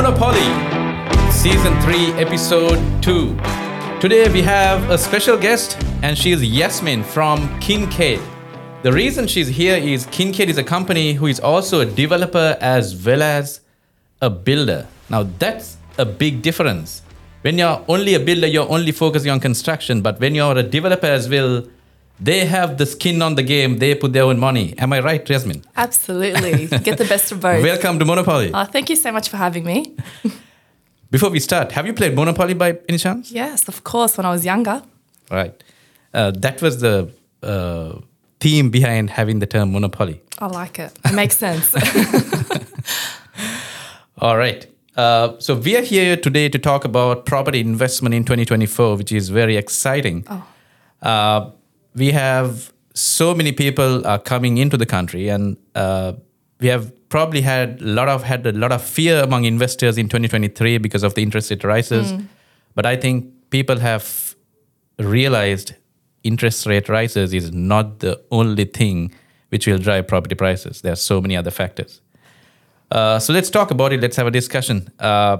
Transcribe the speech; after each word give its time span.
Monopoly, 0.00 0.40
Season 1.30 1.78
3, 1.82 2.12
Episode 2.12 2.80
2. 3.02 3.36
Today 4.00 4.32
we 4.32 4.40
have 4.40 4.88
a 4.88 4.96
special 4.96 5.36
guest, 5.36 5.76
and 6.02 6.16
she 6.16 6.32
is 6.32 6.42
Yasmin 6.42 7.04
from 7.04 7.60
Kincaid. 7.60 8.18
The 8.82 8.90
reason 8.90 9.26
she's 9.26 9.48
here 9.48 9.76
is 9.76 10.06
Kincaid 10.06 10.48
is 10.48 10.56
a 10.56 10.64
company 10.64 11.12
who 11.12 11.26
is 11.26 11.38
also 11.38 11.80
a 11.80 11.84
developer 11.84 12.56
as 12.62 12.96
well 13.04 13.20
as 13.20 13.60
a 14.22 14.30
builder. 14.30 14.86
Now, 15.10 15.24
that's 15.38 15.76
a 15.98 16.06
big 16.06 16.40
difference. 16.40 17.02
When 17.42 17.58
you're 17.58 17.84
only 17.86 18.14
a 18.14 18.20
builder, 18.20 18.46
you're 18.46 18.70
only 18.70 18.92
focusing 18.92 19.30
on 19.30 19.38
construction, 19.38 20.00
but 20.00 20.18
when 20.18 20.34
you're 20.34 20.56
a 20.56 20.62
developer 20.62 21.08
as 21.08 21.28
well, 21.28 21.66
they 22.20 22.44
have 22.44 22.76
the 22.76 22.86
skin 22.86 23.22
on 23.22 23.34
the 23.34 23.42
game. 23.42 23.78
They 23.78 23.94
put 23.94 24.12
their 24.12 24.24
own 24.24 24.38
money. 24.38 24.74
Am 24.78 24.92
I 24.92 25.00
right, 25.00 25.28
Yasmin? 25.28 25.64
Absolutely. 25.76 26.66
Get 26.78 26.98
the 26.98 27.06
best 27.06 27.32
of 27.32 27.40
both. 27.40 27.62
Welcome 27.62 27.98
to 27.98 28.04
Monopoly. 28.04 28.50
Oh, 28.52 28.64
thank 28.64 28.90
you 28.90 28.96
so 28.96 29.10
much 29.10 29.28
for 29.28 29.38
having 29.38 29.64
me. 29.64 29.96
Before 31.10 31.30
we 31.30 31.40
start, 31.40 31.72
have 31.72 31.86
you 31.86 31.94
played 31.94 32.14
Monopoly 32.14 32.54
by 32.54 32.78
any 32.88 32.98
chance? 32.98 33.32
Yes, 33.32 33.66
of 33.68 33.82
course, 33.82 34.16
when 34.16 34.26
I 34.26 34.30
was 34.30 34.44
younger. 34.44 34.82
Right. 35.30 35.60
Uh, 36.12 36.30
that 36.32 36.60
was 36.62 36.80
the 36.80 37.10
uh, 37.42 37.98
theme 38.38 38.70
behind 38.70 39.10
having 39.10 39.38
the 39.38 39.46
term 39.46 39.72
Monopoly. 39.72 40.20
I 40.38 40.46
like 40.46 40.78
it. 40.78 40.92
It 41.04 41.14
makes 41.14 41.36
sense. 41.36 41.74
All 44.18 44.36
right. 44.36 44.66
Uh, 44.96 45.38
so 45.38 45.54
we 45.54 45.76
are 45.76 45.82
here 45.82 46.16
today 46.16 46.48
to 46.48 46.58
talk 46.58 46.84
about 46.84 47.24
property 47.24 47.60
investment 47.60 48.14
in 48.14 48.24
2024, 48.24 48.96
which 48.96 49.12
is 49.12 49.30
very 49.30 49.56
exciting. 49.56 50.26
Oh. 51.02 51.54
Uh, 51.94 51.98
we 51.98 52.10
have 52.12 52.72
so 52.94 53.34
many 53.34 53.52
people 53.52 54.06
are 54.06 54.18
coming 54.18 54.58
into 54.58 54.76
the 54.76 54.86
country, 54.86 55.28
and 55.28 55.56
uh, 55.74 56.12
we 56.60 56.68
have 56.68 56.92
probably 57.08 57.40
had 57.40 57.80
a 57.80 57.84
lot 57.84 58.08
of 58.08 58.22
had 58.22 58.46
a 58.46 58.52
lot 58.52 58.72
of 58.72 58.82
fear 58.82 59.22
among 59.22 59.44
investors 59.44 59.98
in 59.98 60.08
2023 60.08 60.78
because 60.78 61.02
of 61.02 61.14
the 61.14 61.22
interest 61.22 61.50
rate 61.50 61.64
rises. 61.64 62.12
But 62.74 62.86
I 62.86 62.96
think 62.96 63.32
people 63.50 63.78
have 63.78 64.36
realized 64.98 65.74
interest 66.22 66.66
rate 66.66 66.88
rises 66.88 67.32
is 67.32 67.52
not 67.52 68.00
the 68.00 68.20
only 68.30 68.64
thing 68.64 69.12
which 69.48 69.66
will 69.66 69.78
drive 69.78 70.06
property 70.06 70.34
prices. 70.34 70.82
There 70.82 70.92
are 70.92 70.96
so 70.96 71.20
many 71.20 71.36
other 71.36 71.50
factors. 71.50 72.00
Uh, 72.90 73.18
so 73.18 73.32
let's 73.32 73.50
talk 73.50 73.70
about 73.70 73.92
it. 73.92 74.00
Let's 74.00 74.16
have 74.16 74.26
a 74.26 74.30
discussion. 74.30 74.88
Uh, 74.98 75.38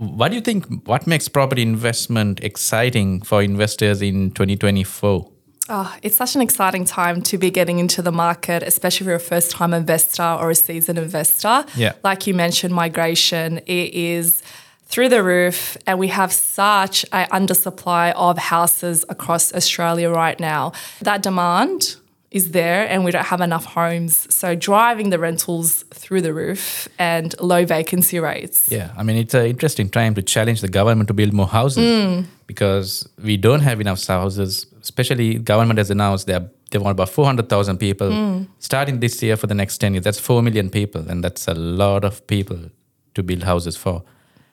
what 0.00 0.28
do 0.28 0.34
you 0.34 0.40
think? 0.40 0.66
What 0.86 1.06
makes 1.06 1.28
property 1.28 1.60
investment 1.60 2.40
exciting 2.42 3.20
for 3.20 3.42
investors 3.42 4.00
in 4.00 4.30
2024? 4.30 5.10
Oh, 5.10 5.30
ah, 5.68 5.98
it's 6.02 6.16
such 6.16 6.34
an 6.34 6.40
exciting 6.40 6.86
time 6.86 7.20
to 7.22 7.36
be 7.36 7.50
getting 7.50 7.78
into 7.78 8.00
the 8.00 8.10
market, 8.10 8.62
especially 8.62 9.04
if 9.04 9.06
you're 9.08 9.16
a 9.16 9.20
first 9.20 9.50
time 9.50 9.74
investor 9.74 10.22
or 10.22 10.50
a 10.50 10.54
seasoned 10.54 10.98
investor. 10.98 11.66
Yeah. 11.76 11.92
Like 12.02 12.26
you 12.26 12.32
mentioned, 12.32 12.74
migration, 12.74 13.58
it 13.58 13.94
is 13.94 14.42
through 14.86 15.10
the 15.10 15.22
roof, 15.22 15.76
and 15.86 15.98
we 15.98 16.08
have 16.08 16.32
such 16.32 17.04
an 17.12 17.28
undersupply 17.28 18.12
of 18.16 18.38
houses 18.38 19.04
across 19.10 19.54
Australia 19.54 20.10
right 20.10 20.40
now. 20.40 20.72
That 21.02 21.22
demand 21.22 21.96
is 22.30 22.52
there, 22.52 22.88
and 22.88 23.04
we 23.04 23.10
don't 23.10 23.26
have 23.26 23.40
enough 23.40 23.64
homes. 23.64 24.32
So, 24.32 24.54
driving 24.54 25.10
the 25.10 25.18
rentals 25.18 25.84
through 25.92 26.22
the 26.22 26.32
roof 26.32 26.88
and 26.98 27.34
low 27.40 27.64
vacancy 27.64 28.20
rates. 28.20 28.68
Yeah, 28.70 28.92
I 28.96 29.02
mean 29.02 29.16
it's 29.16 29.34
an 29.34 29.46
interesting 29.46 29.88
time 29.88 30.14
to 30.14 30.22
challenge 30.22 30.60
the 30.60 30.68
government 30.68 31.08
to 31.08 31.14
build 31.14 31.32
more 31.32 31.48
houses 31.48 32.26
because 32.46 33.08
we 33.22 33.36
don't 33.36 33.60
have 33.60 33.80
enough 33.80 34.06
houses. 34.06 34.66
Especially, 34.80 35.38
government 35.38 35.78
has 35.78 35.90
announced 35.90 36.26
they 36.26 36.34
are, 36.34 36.48
they 36.70 36.78
want 36.78 36.92
about 36.92 37.08
four 37.08 37.24
hundred 37.24 37.48
thousand 37.48 37.78
people 37.78 38.46
starting 38.58 39.00
this 39.00 39.20
year 39.22 39.36
for 39.36 39.48
the 39.48 39.54
next 39.54 39.78
ten 39.78 39.94
years. 39.94 40.04
That's 40.04 40.20
four 40.20 40.42
million 40.42 40.70
people, 40.70 41.08
and 41.10 41.24
that's 41.24 41.48
a 41.48 41.54
lot 41.54 42.04
of 42.04 42.26
people 42.28 42.70
to 43.14 43.22
build 43.22 43.42
houses 43.42 43.76
for. 43.76 44.04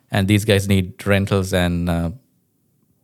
And 0.10 0.28
these 0.28 0.46
guys 0.46 0.68
need 0.68 1.06
rentals 1.06 1.54
and 1.54 1.90
uh, 1.90 2.12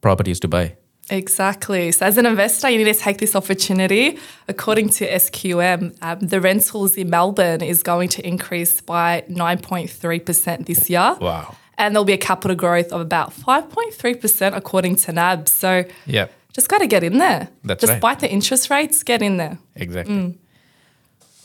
properties 0.01 0.39
to 0.39 0.47
buy. 0.47 0.77
Exactly. 1.09 1.91
So, 1.91 2.05
as 2.05 2.17
an 2.17 2.25
investor, 2.25 2.69
you 2.69 2.77
need 2.77 2.93
to 2.93 2.99
take 2.99 3.17
this 3.17 3.35
opportunity. 3.35 4.17
According 4.47 4.89
to 4.89 5.07
SQM, 5.09 5.95
um, 6.01 6.19
the 6.19 6.39
rentals 6.39 6.95
in 6.95 7.09
Melbourne 7.09 7.61
is 7.61 7.83
going 7.83 8.09
to 8.09 8.25
increase 8.25 8.79
by 8.81 9.23
9.3% 9.29 10.65
this 10.65 10.89
year. 10.89 11.15
Wow. 11.19 11.55
And 11.77 11.93
there'll 11.93 12.05
be 12.05 12.13
a 12.13 12.17
capital 12.17 12.55
growth 12.55 12.91
of 12.93 13.01
about 13.01 13.33
5.3% 13.33 14.55
according 14.55 14.95
to 14.97 15.11
NAB. 15.11 15.49
So, 15.49 15.83
Yeah, 16.05 16.27
just 16.53 16.69
got 16.69 16.79
to 16.79 16.87
get 16.87 17.03
in 17.03 17.17
there. 17.17 17.49
That's 17.63 17.83
right. 17.83 17.95
Despite 17.95 18.19
the 18.19 18.31
interest 18.31 18.69
rates, 18.69 19.03
get 19.03 19.21
in 19.21 19.37
there. 19.37 19.57
exactly. 19.75 20.37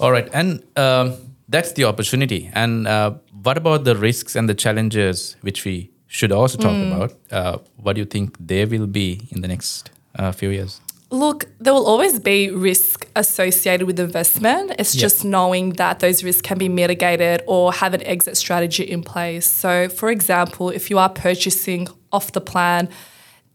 All 0.01 0.13
right, 0.13 0.29
and 0.33 0.63
um, 0.77 1.15
that's 1.49 1.73
the 1.73 1.85
opportunity. 1.85 2.51
And 2.55 2.87
uh, 2.87 3.15
what 3.43 3.57
about 3.57 3.83
the 3.83 3.97
risks 3.97 4.37
and 4.37 4.49
the 4.49 4.55
challenges 4.55 5.37
which 5.41 5.65
we 5.65 5.91
should 6.09 6.33
also 6.33 6.59
talk 6.59 6.77
about? 6.83 7.13
Uh, 7.31 7.59
what 7.77 7.93
do 7.95 8.01
you 8.01 8.07
think 8.07 8.37
they 8.41 8.65
will 8.65 8.87
be 8.87 9.21
in 9.31 9.43
the 9.43 9.49
next 9.49 9.91
uh, 10.19 10.33
few 10.33 10.49
years? 10.51 10.81
Look, 11.11 11.47
there 11.59 11.73
will 11.73 11.87
always 11.87 12.19
be 12.21 12.51
risk 12.51 13.07
associated 13.17 13.87
with 13.87 13.99
investment. 13.99 14.73
It's 14.79 14.95
Yeah. 14.95 15.03
just 15.07 15.25
knowing 15.25 15.75
that 15.75 16.01
those 16.01 16.23
risks 16.23 16.43
can 16.43 16.59
be 16.59 16.69
mitigated 16.69 17.43
or 17.47 17.73
have 17.73 17.95
an 17.95 18.03
exit 18.03 18.37
strategy 18.37 18.83
in 18.83 19.03
place. 19.03 19.47
So, 19.47 19.89
for 19.89 20.11
example, 20.11 20.69
if 20.69 20.91
you 20.91 20.99
are 20.99 21.09
purchasing 21.09 21.89
off 22.13 22.33
the 22.33 22.41
plan, 22.43 22.89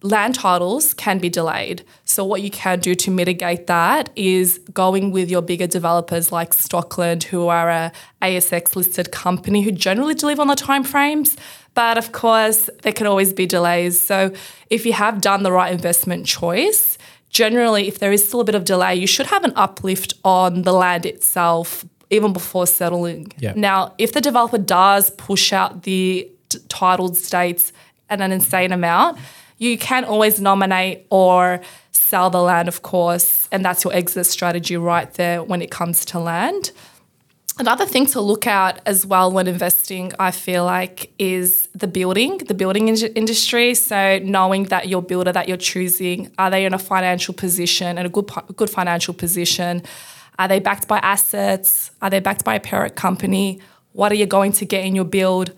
land 0.04 0.36
titles 0.36 0.94
can 0.94 1.18
be 1.18 1.30
delayed. 1.30 1.84
So, 2.06 2.24
what 2.24 2.42
you 2.42 2.52
can 2.52 2.80
do 2.80 2.94
to 2.94 3.10
mitigate 3.10 3.68
that 3.68 4.10
is 4.16 4.60
going 4.74 5.12
with 5.12 5.32
your 5.32 5.42
bigger 5.42 5.66
developers 5.66 6.32
like 6.32 6.52
Stockland, 6.52 7.24
who 7.24 7.48
are 7.48 7.70
a 7.70 7.92
ASX 8.22 8.76
listed 8.76 9.12
company 9.12 9.64
who 9.64 9.72
generally 9.72 10.14
deliver 10.14 10.42
on 10.42 10.48
the 10.48 10.56
timeframes. 10.56 11.38
But 11.74 11.98
of 11.98 12.12
course, 12.12 12.70
there 12.84 12.94
can 12.94 13.08
always 13.08 13.34
be 13.34 13.46
delays. 13.46 14.00
So, 14.00 14.34
if 14.70 14.86
you 14.86 14.94
have 14.94 15.22
done 15.22 15.44
the 15.44 15.52
right 15.52 15.72
investment 15.72 16.26
choice, 16.26 16.98
generally, 17.30 17.88
if 17.88 18.00
there 18.00 18.12
is 18.12 18.28
still 18.28 18.42
a 18.42 18.46
bit 18.46 18.56
of 18.56 18.66
delay, 18.66 18.96
you 18.96 19.08
should 19.08 19.28
have 19.28 19.44
an 19.44 19.54
uplift 19.56 20.14
on 20.24 20.64
the 20.64 20.74
land 20.74 21.06
itself 21.06 21.86
even 22.10 22.34
before 22.34 22.68
settling. 22.68 23.32
Yeah. 23.40 23.54
Now, 23.56 23.96
if 23.98 24.12
the 24.12 24.22
developer 24.22 24.60
does 24.60 25.10
push 25.12 25.52
out 25.52 25.84
the 25.84 26.30
t- 26.50 26.60
titled 26.68 27.18
states 27.18 27.74
at 28.10 28.22
an 28.22 28.32
insane 28.32 28.72
amount, 28.72 29.18
you 29.64 29.78
can 29.78 30.04
always 30.04 30.42
nominate 30.42 31.06
or 31.10 31.62
sell 31.92 32.30
the 32.30 32.42
land, 32.42 32.68
of 32.68 32.82
course, 32.82 33.48
and 33.52 33.64
that's 33.64 33.84
your 33.84 33.94
exit 33.94 34.26
strategy 34.26 34.76
right 34.76 35.12
there 35.14 35.42
when 35.42 35.62
it 35.62 35.72
comes 35.72 36.06
to 36.06 36.20
land. 36.20 36.72
Another 37.60 37.86
thing 37.86 38.08
to 38.08 38.20
look 38.20 38.48
at 38.48 38.82
as 38.86 39.06
well 39.06 39.32
when 39.32 39.48
investing, 39.48 40.12
I 40.20 40.32
feel 40.32 40.66
like, 40.66 41.14
is 41.20 41.68
the 41.76 41.88
building, 41.88 42.40
the 42.40 42.56
building 42.56 42.88
in- 42.90 43.14
industry. 43.14 43.76
So 43.76 44.20
knowing 44.20 44.64
that 44.66 44.90
your 44.90 45.04
builder 45.04 45.32
that 45.32 45.48
you're 45.48 45.66
choosing, 45.72 46.32
are 46.40 46.50
they 46.50 46.66
in 46.66 46.74
a 46.74 46.80
financial 46.80 47.34
position 47.34 47.98
and 47.98 48.08
a 48.08 48.10
good 48.10 48.30
good 48.56 48.72
financial 48.72 49.14
position? 49.14 49.84
Are 50.40 50.48
they 50.48 50.60
backed 50.60 50.88
by 50.88 50.98
assets? 50.98 51.92
Are 52.02 52.10
they 52.10 52.20
backed 52.20 52.44
by 52.44 52.56
a 52.56 52.60
parent 52.60 52.96
company? 52.96 53.62
What 53.92 54.12
are 54.12 54.16
you 54.16 54.26
going 54.26 54.52
to 54.54 54.66
get 54.66 54.84
in 54.84 54.96
your 54.96 55.06
build? 55.06 55.54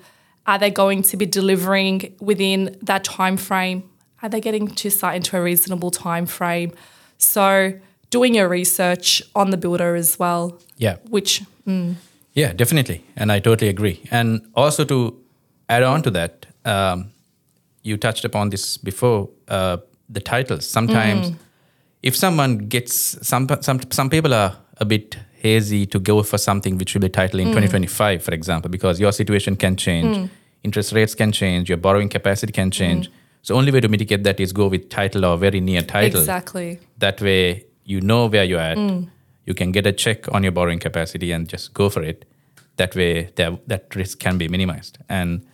Are 0.46 0.60
they 0.60 0.70
going 0.70 1.02
to 1.04 1.18
be 1.18 1.26
delivering 1.26 2.14
within 2.20 2.78
that 2.84 3.06
time 3.06 3.38
frame? 3.38 3.90
Are 4.22 4.30
they 4.30 4.42
getting 4.42 4.68
to 4.68 4.90
site 4.90 5.16
into 5.16 5.38
a 5.38 5.42
reasonable 5.42 5.92
time 5.92 6.26
frame? 6.26 6.72
So 7.18 7.74
doing 8.10 8.36
your 8.36 8.48
research 8.48 9.22
on 9.36 9.50
the 9.50 9.58
builder 9.58 9.96
as 9.96 10.18
well, 10.20 10.60
Yeah. 10.78 10.98
which 11.10 11.44
mm. 11.68 11.96
Yeah, 12.34 12.52
definitely. 12.52 13.02
And 13.16 13.32
I 13.32 13.40
totally 13.40 13.70
agree. 13.70 14.02
And 14.12 14.42
also 14.56 14.84
to 14.86 15.18
add 15.70 15.84
on 15.84 16.02
to 16.04 16.12
that, 16.12 16.46
um, 16.66 17.12
you 17.82 17.98
touched 17.98 18.26
upon 18.26 18.50
this 18.50 18.78
before 18.78 19.30
uh, 19.48 19.78
the 20.10 20.20
titles. 20.20 20.68
Sometimes, 20.68 21.32
mm. 21.32 21.38
if 22.04 22.16
someone 22.16 22.58
gets, 22.58 23.18
some, 23.26 23.48
some, 23.62 23.80
some 23.90 24.10
people 24.10 24.34
are 24.34 24.58
a 24.78 24.86
bit 24.86 25.18
hazy 25.36 25.86
to 25.86 26.00
go 26.00 26.24
for 26.24 26.38
something 26.38 26.78
which 26.78 26.94
will 26.94 27.02
be 27.02 27.10
titled 27.10 27.40
in 27.40 27.48
mm. 27.48 27.52
2025, 27.52 28.24
for 28.24 28.34
example, 28.34 28.70
because 28.70 29.00
your 29.00 29.14
situation 29.14 29.56
can 29.56 29.78
change, 29.78 30.30
interest 30.64 30.92
rates 30.92 31.16
can 31.16 31.32
change, 31.32 31.70
your 31.70 31.78
borrowing 31.78 32.10
capacity 32.10 32.52
can 32.52 32.70
change. 32.70 33.10
So, 33.46 33.54
only 33.54 33.72
way 33.72 33.80
to 33.80 33.88
mitigate 33.88 34.24
that 34.24 34.40
is 34.40 34.52
go 34.52 34.66
with 34.68 34.90
title 34.90 35.24
or 35.24 35.38
very 35.38 35.60
near 35.62 35.84
title. 35.84 36.20
exactly. 36.20 36.80
That 36.98 37.22
way, 37.22 37.66
you 37.84 38.02
know 38.02 38.26
where 38.26 38.44
you're 38.44 38.60
at. 38.60 38.80
You 39.46 39.54
can 39.54 39.72
get 39.72 39.86
a 39.86 39.92
check 39.92 40.34
on 40.34 40.42
your 40.42 40.52
borrowing 40.52 40.80
capacity 40.80 41.32
and 41.32 41.48
just 41.48 41.72
go 41.76 41.92
for 41.92 42.02
it. 42.02 42.26
That 42.78 42.96
way, 42.96 43.30
there, 43.36 43.60
that 43.68 43.96
risk 43.96 44.18
can 44.18 44.40
be 44.40 44.48
minimized. 44.48 44.98
And 45.10 45.46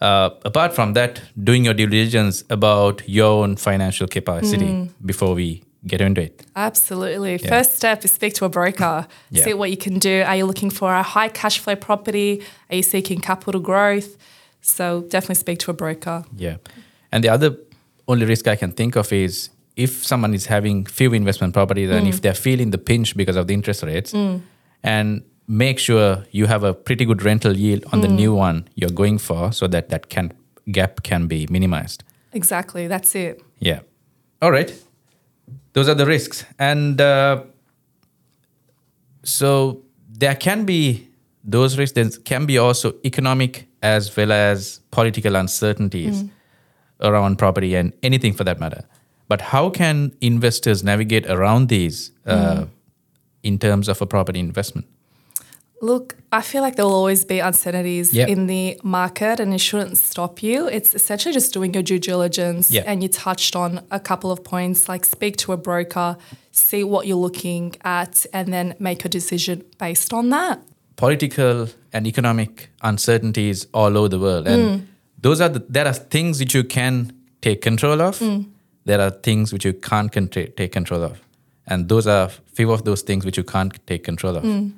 uh, 0.00 0.30
apart 0.44 0.76
from 0.76 0.92
that, 0.92 1.20
doing 1.42 1.64
your 1.64 1.74
due 1.74 1.88
diligence 1.88 2.44
about 2.50 3.02
your 3.08 3.42
own 3.42 3.56
financial 3.56 4.06
capacity 4.06 4.88
before 5.04 5.34
we 5.34 5.64
get 5.88 6.00
into 6.00 6.20
it. 6.20 6.46
Absolutely. 6.54 7.36
First 7.38 7.74
step 7.74 8.04
is 8.04 8.12
speak 8.12 8.34
to 8.34 8.44
a 8.44 8.48
broker. 8.48 9.08
Yeah. 9.30 9.42
See 9.42 9.54
what 9.54 9.70
you 9.70 9.76
can 9.76 9.98
do. 9.98 10.22
Are 10.24 10.36
you 10.36 10.46
looking 10.46 10.70
for 10.70 10.94
a 10.94 11.02
high 11.02 11.30
cash 11.30 11.58
flow 11.58 11.74
property? 11.74 12.44
Are 12.70 12.76
you 12.76 12.84
seeking 12.84 13.20
capital 13.20 13.60
growth? 13.60 14.16
So 14.60 15.00
definitely 15.08 15.34
speak 15.34 15.58
to 15.60 15.72
a 15.72 15.74
broker. 15.74 16.22
Yeah. 16.36 16.58
And 17.12 17.24
the 17.24 17.28
other 17.28 17.56
only 18.06 18.26
risk 18.26 18.46
I 18.48 18.56
can 18.56 18.72
think 18.72 18.96
of 18.96 19.12
is 19.12 19.50
if 19.76 20.04
someone 20.04 20.34
is 20.34 20.46
having 20.46 20.84
few 20.86 21.12
investment 21.12 21.54
properties 21.54 21.90
and 21.90 22.06
if 22.08 22.20
they're 22.20 22.34
feeling 22.34 22.70
the 22.70 22.78
pinch 22.78 23.16
because 23.16 23.36
of 23.36 23.46
the 23.46 23.54
interest 23.54 23.82
rates 23.82 24.12
and 24.82 25.22
make 25.46 25.78
sure 25.78 26.24
you 26.30 26.46
have 26.46 26.62
a 26.64 26.74
pretty 26.74 27.04
good 27.04 27.22
rental 27.22 27.56
yield 27.56 27.84
on 27.92 28.00
Mm. 28.00 28.02
the 28.02 28.08
new 28.08 28.34
one 28.34 28.68
you're 28.74 28.90
going 29.02 29.18
for 29.18 29.52
so 29.52 29.66
that 29.68 29.88
that 29.88 30.08
can 30.08 30.32
gap 30.72 31.02
can 31.02 31.26
be 31.26 31.46
minimized. 31.50 32.02
Exactly. 32.32 32.86
That's 32.88 33.14
it. 33.14 33.40
yeah. 33.60 33.80
All 34.42 34.50
right. 34.52 34.72
Those 35.72 35.88
are 35.88 35.94
the 35.94 36.06
risks. 36.06 36.44
And 36.58 37.00
uh, 37.00 37.42
so 39.22 39.82
there 40.08 40.34
can 40.34 40.64
be 40.64 41.08
those 41.44 41.78
risks. 41.78 41.94
There 41.94 42.08
can 42.24 42.46
be 42.46 42.58
also 42.58 42.94
economic 43.04 43.66
as 43.82 44.14
well 44.16 44.32
as 44.32 44.80
political 44.90 45.36
uncertainties 45.36 46.24
around 47.00 47.36
property 47.38 47.74
and 47.74 47.92
anything 48.02 48.32
for 48.34 48.44
that 48.44 48.58
matter 48.60 48.84
but 49.28 49.40
how 49.40 49.68
can 49.70 50.12
investors 50.20 50.82
navigate 50.82 51.26
around 51.26 51.68
these 51.68 52.12
uh, 52.26 52.64
in 53.42 53.58
terms 53.58 53.88
of 53.88 54.00
a 54.02 54.06
property 54.06 54.40
investment 54.40 54.86
Look, 55.80 56.16
I 56.32 56.40
feel 56.42 56.60
like 56.62 56.74
there 56.74 56.84
will 56.84 56.92
always 56.94 57.24
be 57.24 57.38
uncertainties 57.38 58.12
Yep. 58.12 58.28
in 58.28 58.48
the 58.48 58.80
market 58.82 59.38
and 59.38 59.54
it 59.54 59.60
shouldn't 59.60 59.96
stop 59.96 60.42
you. 60.42 60.66
It's 60.66 60.92
essentially 60.92 61.32
just 61.32 61.52
doing 61.54 61.72
your 61.72 61.84
due 61.84 62.00
diligence. 62.00 62.68
Yeah. 62.72 62.82
And 62.84 63.00
you 63.00 63.08
touched 63.08 63.54
on 63.54 63.86
a 63.92 64.00
couple 64.00 64.32
of 64.32 64.42
points 64.42 64.88
like 64.88 65.04
speak 65.04 65.36
to 65.36 65.52
a 65.52 65.56
broker, 65.56 66.16
see 66.50 66.82
what 66.82 67.06
you're 67.06 67.16
looking 67.16 67.76
at, 67.84 68.26
and 68.32 68.52
then 68.52 68.74
make 68.80 69.04
a 69.04 69.08
decision 69.08 69.62
based 69.78 70.12
on 70.12 70.30
that. 70.30 70.58
political 70.96 71.68
and 71.92 72.08
economic 72.08 72.70
uncertainties 72.82 73.68
all 73.72 73.96
over 73.96 74.08
the 74.08 74.18
world 74.18 74.48
and 74.48 74.88
those 75.20 75.40
are 75.40 75.48
the, 75.48 75.64
there 75.68 75.86
are 75.86 75.92
things 75.92 76.38
which 76.38 76.54
you 76.54 76.64
can 76.64 77.12
take 77.40 77.60
control 77.60 78.00
of. 78.00 78.18
Mm. 78.18 78.46
There 78.84 79.00
are 79.00 79.10
things 79.10 79.52
which 79.52 79.64
you 79.64 79.72
can't 79.72 80.10
contra- 80.10 80.48
take 80.48 80.72
control 80.72 81.02
of. 81.02 81.20
And 81.66 81.88
those 81.88 82.06
are 82.06 82.28
few 82.28 82.72
of 82.72 82.84
those 82.84 83.02
things 83.02 83.24
which 83.24 83.36
you 83.36 83.44
can't 83.44 83.74
take 83.86 84.04
control 84.04 84.36
of. 84.36 84.44
Mm. 84.44 84.72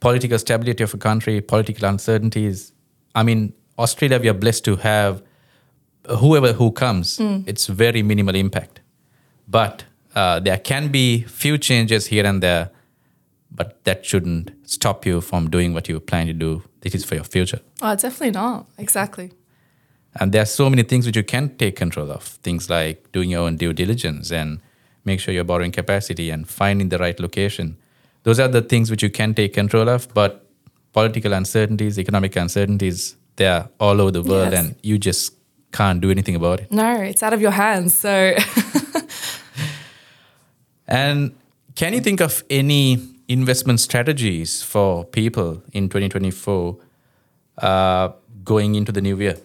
Political 0.00 0.38
stability 0.38 0.82
of 0.82 0.92
a 0.94 0.98
country 0.98 1.40
political 1.40 1.88
uncertainties. 1.88 2.72
I 3.14 3.22
mean 3.22 3.52
australia 3.78 4.18
we 4.18 4.28
are 4.28 4.34
blessed 4.34 4.64
to 4.64 4.76
have 4.76 5.22
whoever 6.18 6.52
who 6.52 6.72
comes. 6.72 7.18
Mm. 7.18 7.44
It's 7.46 7.66
very 7.66 8.02
minimal 8.02 8.34
impact. 8.34 8.80
But 9.46 9.84
uh, 10.14 10.40
there 10.40 10.58
can 10.58 10.88
be 10.88 11.22
few 11.22 11.58
changes 11.58 12.06
here 12.06 12.26
and 12.26 12.42
there 12.42 12.70
but 13.54 13.84
that 13.84 14.04
shouldn't 14.04 14.50
stop 14.64 15.04
you 15.04 15.20
from 15.20 15.50
doing 15.50 15.74
what 15.74 15.88
you 15.88 16.00
plan 16.00 16.26
to 16.26 16.32
do. 16.32 16.62
This 16.80 16.94
is 16.94 17.04
for 17.04 17.14
your 17.14 17.24
future. 17.24 17.60
Oh, 17.82 17.94
definitely 17.94 18.30
not. 18.30 18.66
Exactly. 18.78 19.30
And 20.20 20.32
there 20.32 20.42
are 20.42 20.46
so 20.46 20.68
many 20.68 20.82
things 20.82 21.06
which 21.06 21.16
you 21.16 21.22
can 21.24 21.56
take 21.56 21.76
control 21.76 22.10
of. 22.12 22.22
Things 22.22 22.68
like 22.68 23.10
doing 23.12 23.30
your 23.30 23.40
own 23.46 23.56
due 23.56 23.72
diligence 23.72 24.30
and 24.30 24.60
make 25.04 25.20
sure 25.20 25.32
you're 25.34 25.44
borrowing 25.44 25.72
capacity 25.72 26.30
and 26.30 26.48
finding 26.48 26.90
the 26.90 26.98
right 26.98 27.18
location. 27.18 27.76
Those 28.24 28.38
are 28.38 28.48
the 28.48 28.62
things 28.62 28.90
which 28.90 29.02
you 29.02 29.10
can 29.10 29.34
take 29.34 29.52
control 29.54 29.88
of, 29.88 30.12
but 30.14 30.46
political 30.92 31.32
uncertainties, 31.32 31.98
economic 31.98 32.36
uncertainties, 32.36 33.16
they're 33.36 33.68
all 33.80 34.00
over 34.00 34.10
the 34.10 34.22
world 34.22 34.52
Yes. 34.52 34.66
and 34.66 34.76
you 34.82 34.98
just 34.98 35.32
can't 35.72 36.00
do 36.02 36.10
anything 36.10 36.36
about 36.36 36.60
it. 36.60 36.70
No, 36.70 36.92
it's 37.00 37.22
out 37.22 37.32
of 37.32 37.40
your 37.40 37.50
hands. 37.50 37.98
So 37.98 38.34
And 40.86 41.34
can 41.74 41.94
you 41.94 42.00
think 42.00 42.20
of 42.20 42.44
any 42.50 42.98
investment 43.28 43.80
strategies 43.80 44.62
for 44.62 45.04
people 45.04 45.62
in 45.72 45.88
2024 45.88 46.76
uh, 47.58 48.08
going 48.44 48.74
into 48.74 48.92
the 48.92 49.00
new 49.00 49.18
year? 49.18 49.36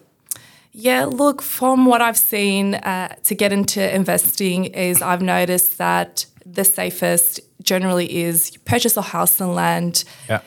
Yeah, 0.72 1.04
look, 1.06 1.42
from 1.42 1.86
what 1.86 2.00
I've 2.00 2.16
seen 2.18 2.74
uh, 2.74 3.14
to 3.24 3.34
get 3.34 3.52
into 3.52 3.94
investing 3.94 4.66
is 4.66 5.02
I've 5.02 5.22
noticed 5.22 5.78
that 5.78 6.26
the 6.46 6.64
safest 6.64 7.40
generally 7.62 8.20
is 8.24 8.52
you 8.54 8.60
purchase 8.60 8.96
a 8.96 9.02
house 9.02 9.40
and 9.40 9.54
land, 9.54 10.04
Yeah. 10.28 10.40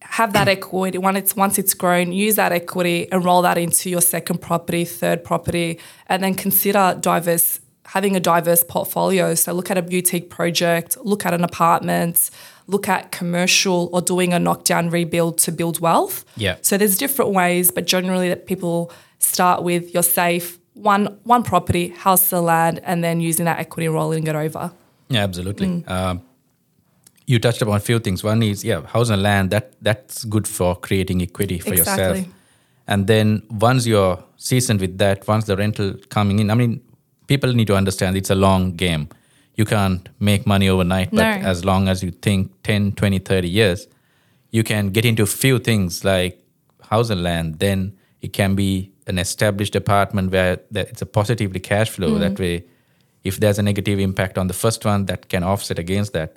have 0.00 0.32
that 0.32 0.48
equity 0.48 0.98
when 0.98 1.16
it's 1.16 1.36
once 1.36 1.58
it's 1.58 1.74
grown, 1.74 2.12
use 2.12 2.36
that 2.36 2.52
equity 2.52 3.10
and 3.12 3.24
roll 3.24 3.42
that 3.42 3.58
into 3.58 3.90
your 3.90 4.00
second 4.00 4.40
property, 4.40 4.84
third 4.84 5.22
property, 5.24 5.78
and 6.08 6.22
then 6.22 6.34
consider 6.34 6.96
diverse 7.00 7.60
having 7.88 8.16
a 8.16 8.20
diverse 8.20 8.64
portfolio. 8.64 9.34
So 9.34 9.52
look 9.52 9.70
at 9.70 9.76
a 9.76 9.82
boutique 9.82 10.30
project, 10.30 10.96
look 11.04 11.26
at 11.26 11.34
an 11.34 11.44
apartment, 11.44 12.30
look 12.66 12.88
at 12.88 13.12
commercial 13.12 13.90
or 13.92 14.00
doing 14.00 14.32
a 14.32 14.38
knockdown 14.38 14.88
rebuild 14.88 15.36
to 15.38 15.52
build 15.52 15.80
wealth. 15.80 16.24
Yeah. 16.36 16.56
So 16.62 16.78
there's 16.78 16.96
different 16.96 17.32
ways, 17.32 17.70
but 17.70 17.86
generally 17.86 18.30
that 18.30 18.46
people 18.46 18.90
start 19.24 19.62
with 19.62 19.92
your 19.94 20.02
safe 20.02 20.58
one 20.74 21.18
one 21.24 21.42
property, 21.42 21.88
house 21.88 22.32
or 22.32 22.40
land, 22.40 22.80
and 22.84 23.02
then 23.02 23.20
using 23.20 23.44
that 23.46 23.58
equity 23.58 23.88
rolling 23.88 24.26
it 24.26 24.34
over. 24.34 24.72
Yeah, 25.08 25.22
absolutely. 25.22 25.66
Mm. 25.68 25.90
Um, 25.90 26.22
you 27.26 27.38
touched 27.38 27.62
upon 27.62 27.76
a 27.76 27.80
few 27.80 27.98
things. 28.00 28.22
One 28.24 28.42
is 28.42 28.64
yeah, 28.64 28.82
house 28.86 29.10
and 29.10 29.22
land. 29.22 29.50
That 29.50 29.72
that's 29.80 30.24
good 30.24 30.46
for 30.48 30.76
creating 30.76 31.22
equity 31.22 31.58
for 31.58 31.74
yourself. 31.74 32.18
And 32.86 33.06
then 33.06 33.42
once 33.50 33.86
you're 33.86 34.22
seasoned 34.36 34.80
with 34.80 34.98
that, 34.98 35.26
once 35.26 35.46
the 35.46 35.56
rental 35.56 35.94
coming 36.10 36.38
in, 36.38 36.50
I 36.50 36.54
mean, 36.54 36.82
people 37.28 37.50
need 37.54 37.66
to 37.68 37.76
understand 37.76 38.14
it's 38.16 38.28
a 38.30 38.34
long 38.34 38.72
game. 38.76 39.08
You 39.54 39.64
can't 39.64 40.06
make 40.20 40.46
money 40.46 40.68
overnight, 40.68 41.10
but 41.10 41.22
No. 41.22 41.48
as 41.48 41.64
long 41.64 41.88
as 41.88 42.02
you 42.02 42.10
think 42.10 42.50
10, 42.62 42.92
20, 42.92 43.20
30 43.20 43.48
years, 43.48 43.86
you 44.50 44.62
can 44.64 44.90
get 44.90 45.04
into 45.06 45.22
a 45.22 45.26
few 45.26 45.58
things 45.58 46.04
like 46.04 46.42
house 46.90 47.08
and 47.08 47.22
land. 47.22 47.58
Then 47.60 47.94
it 48.20 48.32
can 48.34 48.54
be 48.54 48.90
an 49.06 49.18
established 49.18 49.76
apartment 49.76 50.32
where 50.32 50.58
that 50.70 50.88
it's 50.88 51.02
a 51.02 51.06
positively 51.06 51.60
cash 51.60 51.90
flow. 51.90 52.18
That 52.18 52.34
mm-hmm. 52.34 52.42
way, 52.42 52.64
if 53.22 53.38
there's 53.38 53.58
a 53.58 53.62
negative 53.62 53.98
impact 53.98 54.38
on 54.38 54.46
the 54.46 54.54
first 54.54 54.84
one, 54.84 55.06
that 55.06 55.28
can 55.28 55.42
offset 55.42 55.78
against 55.78 56.12
that. 56.12 56.36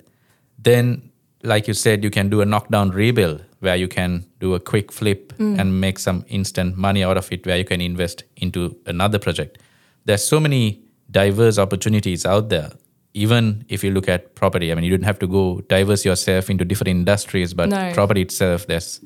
Then, 0.58 1.10
like 1.42 1.68
you 1.68 1.74
said, 1.74 2.02
you 2.02 2.10
can 2.10 2.28
do 2.28 2.40
a 2.40 2.44
knockdown 2.44 2.90
rebuild 2.90 3.44
where 3.60 3.76
you 3.76 3.88
can 3.88 4.24
do 4.38 4.54
a 4.54 4.60
quick 4.60 4.92
flip 4.92 5.32
mm. 5.38 5.58
and 5.58 5.80
make 5.80 5.98
some 5.98 6.24
instant 6.28 6.76
money 6.76 7.02
out 7.02 7.16
of 7.16 7.30
it, 7.32 7.46
where 7.46 7.58
you 7.58 7.64
can 7.64 7.80
invest 7.80 8.24
into 8.36 8.76
another 8.86 9.18
project. 9.18 9.58
There's 10.04 10.24
so 10.24 10.40
many 10.40 10.82
diverse 11.10 11.58
opportunities 11.58 12.24
out 12.24 12.48
there. 12.48 12.70
Even 13.14 13.64
if 13.68 13.82
you 13.82 13.90
look 13.90 14.08
at 14.08 14.34
property, 14.34 14.70
I 14.70 14.74
mean, 14.74 14.84
you 14.84 14.96
don't 14.96 15.04
have 15.04 15.18
to 15.20 15.26
go 15.26 15.60
diverse 15.68 16.04
yourself 16.04 16.50
into 16.50 16.64
different 16.64 16.90
industries, 16.90 17.54
but 17.54 17.68
No. 17.70 17.92
property 17.92 18.22
itself, 18.22 18.66
there's 18.66 19.00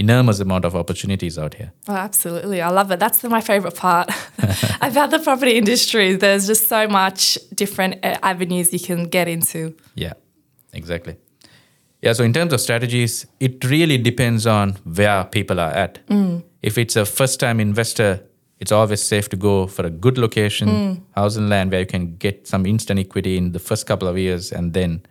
enormous 0.00 0.40
amount 0.40 0.64
of 0.64 0.74
opportunities 0.74 1.38
out 1.38 1.54
here. 1.54 1.72
Oh, 1.88 1.94
absolutely. 1.94 2.60
I 2.60 2.70
love 2.70 2.90
it. 2.90 2.98
That's 2.98 3.18
the, 3.18 3.28
my 3.28 3.40
favorite 3.40 3.76
part 3.76 4.10
about 4.80 5.10
the 5.10 5.18
property 5.18 5.56
industry. 5.56 6.16
There's 6.16 6.46
just 6.46 6.68
so 6.68 6.88
much 6.88 7.38
different 7.54 8.04
uh, 8.04 8.16
avenues 8.22 8.72
you 8.72 8.80
can 8.80 9.04
get 9.04 9.28
into. 9.28 9.76
Yeah, 9.94 10.14
exactly. 10.72 11.16
Yeah, 12.02 12.14
so 12.14 12.24
in 12.24 12.32
terms 12.32 12.52
of 12.52 12.60
strategies, 12.60 13.26
it 13.40 13.62
really 13.64 13.98
depends 13.98 14.46
on 14.46 14.76
where 14.84 15.24
people 15.24 15.60
are 15.60 15.70
at. 15.70 15.98
If 16.62 16.78
it's 16.78 16.96
a 16.96 17.04
first 17.04 17.40
time 17.40 17.60
investor, 17.60 18.22
it's 18.58 18.72
always 18.72 19.02
safe 19.02 19.28
to 19.30 19.36
go 19.36 19.66
for 19.66 19.86
a 19.86 19.90
good 19.90 20.16
location, 20.16 21.04
house 21.14 21.36
and 21.36 21.48
land, 21.50 21.70
where 21.72 21.80
you 21.80 21.86
can 21.86 22.16
get 22.16 22.46
some 22.46 22.64
instant 22.66 23.00
equity 23.00 23.36
in 23.36 23.52
the 23.52 23.58
first 23.58 23.86
couple 23.86 24.08
of 24.08 24.16
years 24.16 24.52
and 24.52 24.72
then 24.72 25.02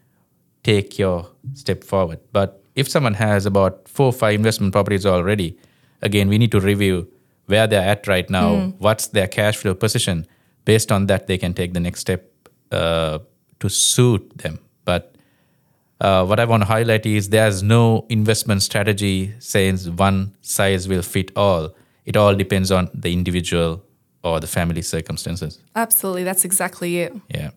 take 0.63 0.97
your 0.97 1.27
step 1.53 1.83
forward. 1.83 2.19
But 2.31 2.58
if 2.79 2.87
someone 2.87 3.15
has 3.15 3.45
about 3.45 3.87
four 3.87 4.07
or 4.07 4.13
five 4.13 4.35
investment 4.35 4.71
properties 4.73 5.05
already, 5.05 5.57
again, 6.01 6.29
we 6.29 6.37
need 6.37 6.51
to 6.51 6.61
review 6.61 7.07
where 7.47 7.67
they're 7.67 7.89
at 7.93 8.07
right 8.07 8.29
now, 8.29 8.73
what's 8.77 9.07
their 9.07 9.27
cash 9.27 9.57
flow 9.57 9.73
position. 9.73 10.25
Based 10.65 10.91
on 10.91 11.07
that, 11.07 11.27
they 11.27 11.37
can 11.37 11.53
take 11.53 11.73
the 11.73 11.79
next 11.79 12.01
step 12.01 12.31
uh, 12.71 13.19
to 13.59 13.69
suit 13.69 14.37
them. 14.37 14.59
But 14.85 15.15
uh, 15.99 16.25
what 16.25 16.39
I 16.39 16.45
want 16.45 16.61
to 16.61 16.67
highlight 16.67 17.05
is 17.05 17.29
there's 17.29 17.61
no 17.63 18.05
investment 18.09 18.61
strategy 18.61 19.33
saying 19.39 19.77
one 19.97 20.35
size 20.41 20.87
will 20.87 21.01
fit 21.01 21.31
all. 21.35 21.75
It 22.05 22.15
all 22.15 22.35
depends 22.35 22.71
on 22.71 22.89
the 22.93 23.11
individual 23.11 23.83
or 24.23 24.39
the 24.39 24.47
family 24.47 24.83
circumstances. 24.83 25.59
Absolutely. 25.75 26.23
That's 26.23 26.45
exactly 26.45 26.99
it. 26.99 27.13
Yeah. 27.29 27.51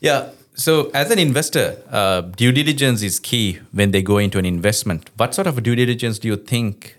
Yeah. 0.00 0.30
So, 0.58 0.90
as 0.92 1.12
an 1.12 1.20
investor, 1.20 1.80
uh, 1.88 2.22
due 2.22 2.50
diligence 2.50 3.02
is 3.02 3.20
key 3.20 3.60
when 3.70 3.92
they 3.92 4.02
go 4.02 4.18
into 4.18 4.38
an 4.40 4.44
investment. 4.44 5.08
What 5.16 5.32
sort 5.32 5.46
of 5.46 5.62
due 5.62 5.76
diligence 5.76 6.18
do 6.18 6.26
you 6.26 6.36
think 6.36 6.96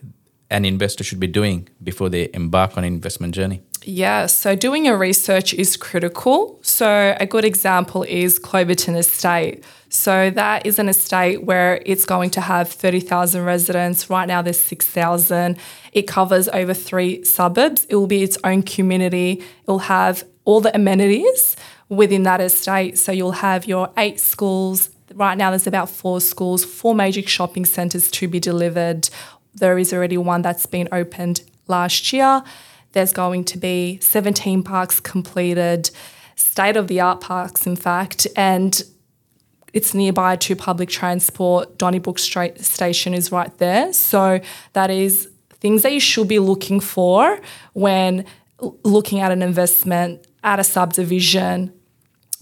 an 0.49 0.63
investor 0.63 1.03
should 1.03 1.19
be 1.19 1.27
doing 1.27 1.67
before 1.83 2.07
they 2.07 2.29
embark 2.33 2.77
on 2.77 2.85
an 2.85 2.93
investment 2.93 3.35
journey? 3.35 3.61
Yeah, 3.83 4.27
so 4.27 4.55
doing 4.55 4.85
your 4.85 4.97
research 4.97 5.53
is 5.53 5.75
critical. 5.75 6.57
So, 6.61 7.17
a 7.19 7.25
good 7.25 7.43
example 7.43 8.03
is 8.03 8.39
Cloverton 8.39 8.95
Estate. 8.95 9.65
So, 9.89 10.29
that 10.29 10.65
is 10.65 10.79
an 10.79 10.87
estate 10.87 11.43
where 11.43 11.81
it's 11.85 12.05
going 12.05 12.29
to 12.31 12.41
have 12.41 12.69
30,000 12.69 13.43
residents. 13.43 14.09
Right 14.09 14.27
now, 14.29 14.41
there's 14.41 14.61
6,000. 14.61 15.57
It 15.91 16.03
covers 16.03 16.47
over 16.47 16.73
three 16.73 17.25
suburbs. 17.25 17.85
It 17.89 17.95
will 17.97 18.07
be 18.07 18.23
its 18.23 18.37
own 18.45 18.63
community. 18.63 19.31
It 19.33 19.67
will 19.67 19.79
have 19.79 20.23
all 20.45 20.61
the 20.61 20.73
amenities 20.73 21.57
within 21.89 22.23
that 22.23 22.39
estate. 22.39 22.97
So, 22.97 23.11
you'll 23.11 23.31
have 23.33 23.65
your 23.65 23.91
eight 23.97 24.19
schools. 24.19 24.89
Right 25.13 25.37
now, 25.37 25.49
there's 25.49 25.67
about 25.67 25.89
four 25.89 26.21
schools, 26.21 26.63
four 26.63 26.95
major 26.95 27.21
shopping 27.27 27.65
centres 27.65 28.09
to 28.11 28.27
be 28.27 28.39
delivered. 28.39 29.09
There 29.55 29.77
is 29.77 29.91
already 29.91 30.17
one 30.17 30.41
that's 30.41 30.65
been 30.65 30.87
opened 30.91 31.41
last 31.67 32.13
year. 32.13 32.43
There's 32.91 33.13
going 33.13 33.43
to 33.45 33.57
be 33.57 33.99
17 34.01 34.63
parks 34.63 34.99
completed, 34.99 35.91
state 36.35 36.77
of 36.77 36.87
the 36.87 36.99
art 36.99 37.21
parks, 37.21 37.67
in 37.67 37.75
fact, 37.75 38.27
and 38.35 38.81
it's 39.73 39.93
nearby 39.93 40.35
to 40.37 40.55
public 40.55 40.89
transport. 40.89 41.77
Donnybrook 41.77 42.17
Stra- 42.17 42.57
Station 42.61 43.13
is 43.13 43.31
right 43.31 43.55
there. 43.59 43.93
So 43.93 44.39
that 44.73 44.89
is 44.89 45.29
things 45.59 45.83
that 45.83 45.93
you 45.93 45.99
should 45.99 46.27
be 46.27 46.39
looking 46.39 46.79
for 46.79 47.39
when 47.73 48.25
looking 48.83 49.19
at 49.19 49.31
an 49.31 49.41
investment 49.41 50.25
at 50.43 50.59
a 50.59 50.63
subdivision, 50.63 51.73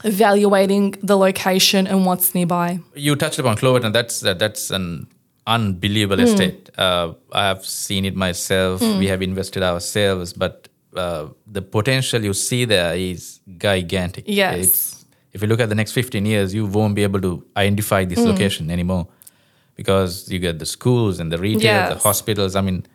evaluating 0.04 0.92
the 1.02 1.18
location 1.18 1.88
and 1.88 2.06
what's 2.06 2.36
nearby. 2.36 2.80
You 2.96 3.16
touched 3.16 3.40
upon 3.40 3.58
Cloverton. 3.58 3.94
That's 3.94 4.24
uh, 4.24 4.34
that's 4.34 4.72
an 4.72 5.08
unbelievable 5.46 6.20
estate. 6.20 6.70
Uh, 6.78 7.14
I 7.32 7.48
have 7.48 7.66
seen 7.66 8.06
it 8.06 8.16
myself. 8.16 8.82
We 8.82 9.08
have 9.08 9.22
invested 9.22 9.64
ourselves, 9.64 10.34
but 10.34 10.68
uh, 10.96 11.28
the 11.46 11.62
potential 11.62 12.24
you 12.24 12.34
see 12.34 12.66
there 12.66 12.96
is 12.96 13.40
gigantic. 13.58 14.26
Yes. 14.28 14.68
It's, 14.68 15.06
if 15.34 15.42
you 15.42 15.48
look 15.48 15.60
at 15.60 15.70
the 15.70 15.76
next 15.76 15.92
15 15.92 16.26
years, 16.26 16.54
you 16.54 16.66
won't 16.66 16.96
be 16.96 17.04
able 17.04 17.22
to 17.22 17.46
identify 17.56 18.06
this 18.06 18.20
location 18.20 18.72
anymore 18.72 19.08
because 19.76 20.30
you 20.32 20.40
get 20.40 20.58
the 20.60 20.66
schools 20.66 21.20
and 21.20 21.32
the 21.32 21.38
retail, 21.38 21.90
the 21.90 22.00
hospitals. 22.00 22.56
I 22.56 22.62
mean, 22.62 22.86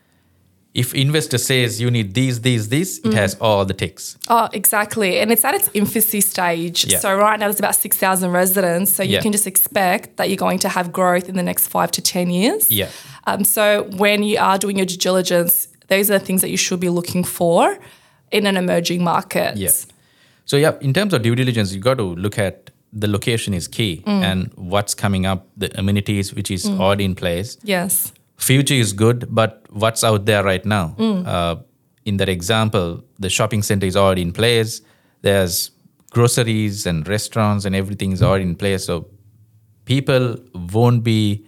if 0.75 0.95
investor 0.95 1.37
says 1.37 1.81
you 1.81 1.91
need 1.91 2.15
these, 2.15 2.41
these, 2.41 2.71
these, 2.71 2.99
it 3.01 3.13
has 3.13 3.35
mm. 3.35 3.43
all 3.43 3.65
the 3.65 3.75
ticks. 3.75 4.17
Oh, 4.29 4.49
exactly. 4.53 5.19
And 5.19 5.31
it's 5.31 5.45
at 5.45 5.55
its 5.55 5.69
infancy 5.75 6.23
stage. 6.23 6.87
Yeah. 6.87 6.99
So 6.99 7.15
right 7.15 7.39
now 7.39 7.47
there's 7.47 7.59
about 7.59 7.75
6,000 7.75 8.31
residents. 8.31 8.93
So 8.95 9.03
you 9.03 9.15
Yeah. 9.15 9.21
can 9.21 9.33
just 9.33 9.47
expect 9.47 10.17
that 10.17 10.31
you're 10.31 10.39
going 10.39 10.59
to 10.61 10.71
have 10.71 10.91
growth 10.91 11.29
in 11.29 11.37
the 11.37 11.43
next 11.43 11.69
five 11.69 11.91
to 11.93 12.01
10 12.01 12.31
years. 12.31 12.71
Yeah. 12.71 12.89
Um, 13.27 13.45
so 13.45 13.85
when 13.97 14.23
you 14.23 14.39
are 14.39 14.57
doing 14.57 14.79
your 14.79 14.87
due 14.87 14.97
diligence, 14.97 15.69
those 15.89 16.11
are 16.11 16.19
the 16.19 16.25
things 16.25 16.41
that 16.41 16.49
you 16.49 16.57
should 16.57 16.81
be 16.81 16.89
looking 16.89 17.23
for 17.23 17.79
in 18.31 18.47
an 18.47 18.57
emerging 18.57 19.05
market. 19.05 19.59
Yeah. 19.59 19.71
So 20.47 20.57
yeah, 20.57 20.79
in 20.81 20.95
terms 20.95 21.13
of 21.13 21.21
due 21.23 21.35
diligence, 21.35 21.75
you 21.75 21.81
got 21.81 21.99
to 21.99 22.05
look 22.05 22.39
at 22.39 22.71
the 22.95 23.09
location 23.09 23.53
is 23.55 23.69
key 23.69 24.03
mm. 24.07 24.23
and 24.23 24.51
what's 24.55 24.95
coming 24.95 25.27
up, 25.27 25.49
the 25.57 25.71
amenities 25.79 26.35
which 26.35 26.51
is 26.51 26.65
mm. 26.65 26.81
already 26.81 27.05
in 27.05 27.15
place. 27.15 27.59
Yes. 27.63 28.13
Future 28.43 28.75
is 28.75 28.93
good, 28.93 29.27
but 29.31 29.65
what's 29.71 30.03
out 30.03 30.27
there 30.27 30.43
right 30.43 30.65
now? 30.65 30.97
Uh, 30.99 31.57
in 32.05 32.17
that 32.17 32.29
example, 32.29 33.05
the 33.21 33.31
shopping 33.31 33.63
center 33.63 33.87
is 33.87 33.97
already 33.97 34.23
in 34.23 34.33
place. 34.33 34.81
There's 35.23 35.71
groceries 36.11 36.85
and 36.87 37.07
restaurants 37.07 37.65
and 37.65 37.75
everything 37.77 38.11
is 38.11 38.23
already 38.23 38.45
in 38.45 38.57
place. 38.57 38.85
So 38.85 39.07
people 39.85 40.37
won't 40.55 41.05
be 41.05 41.47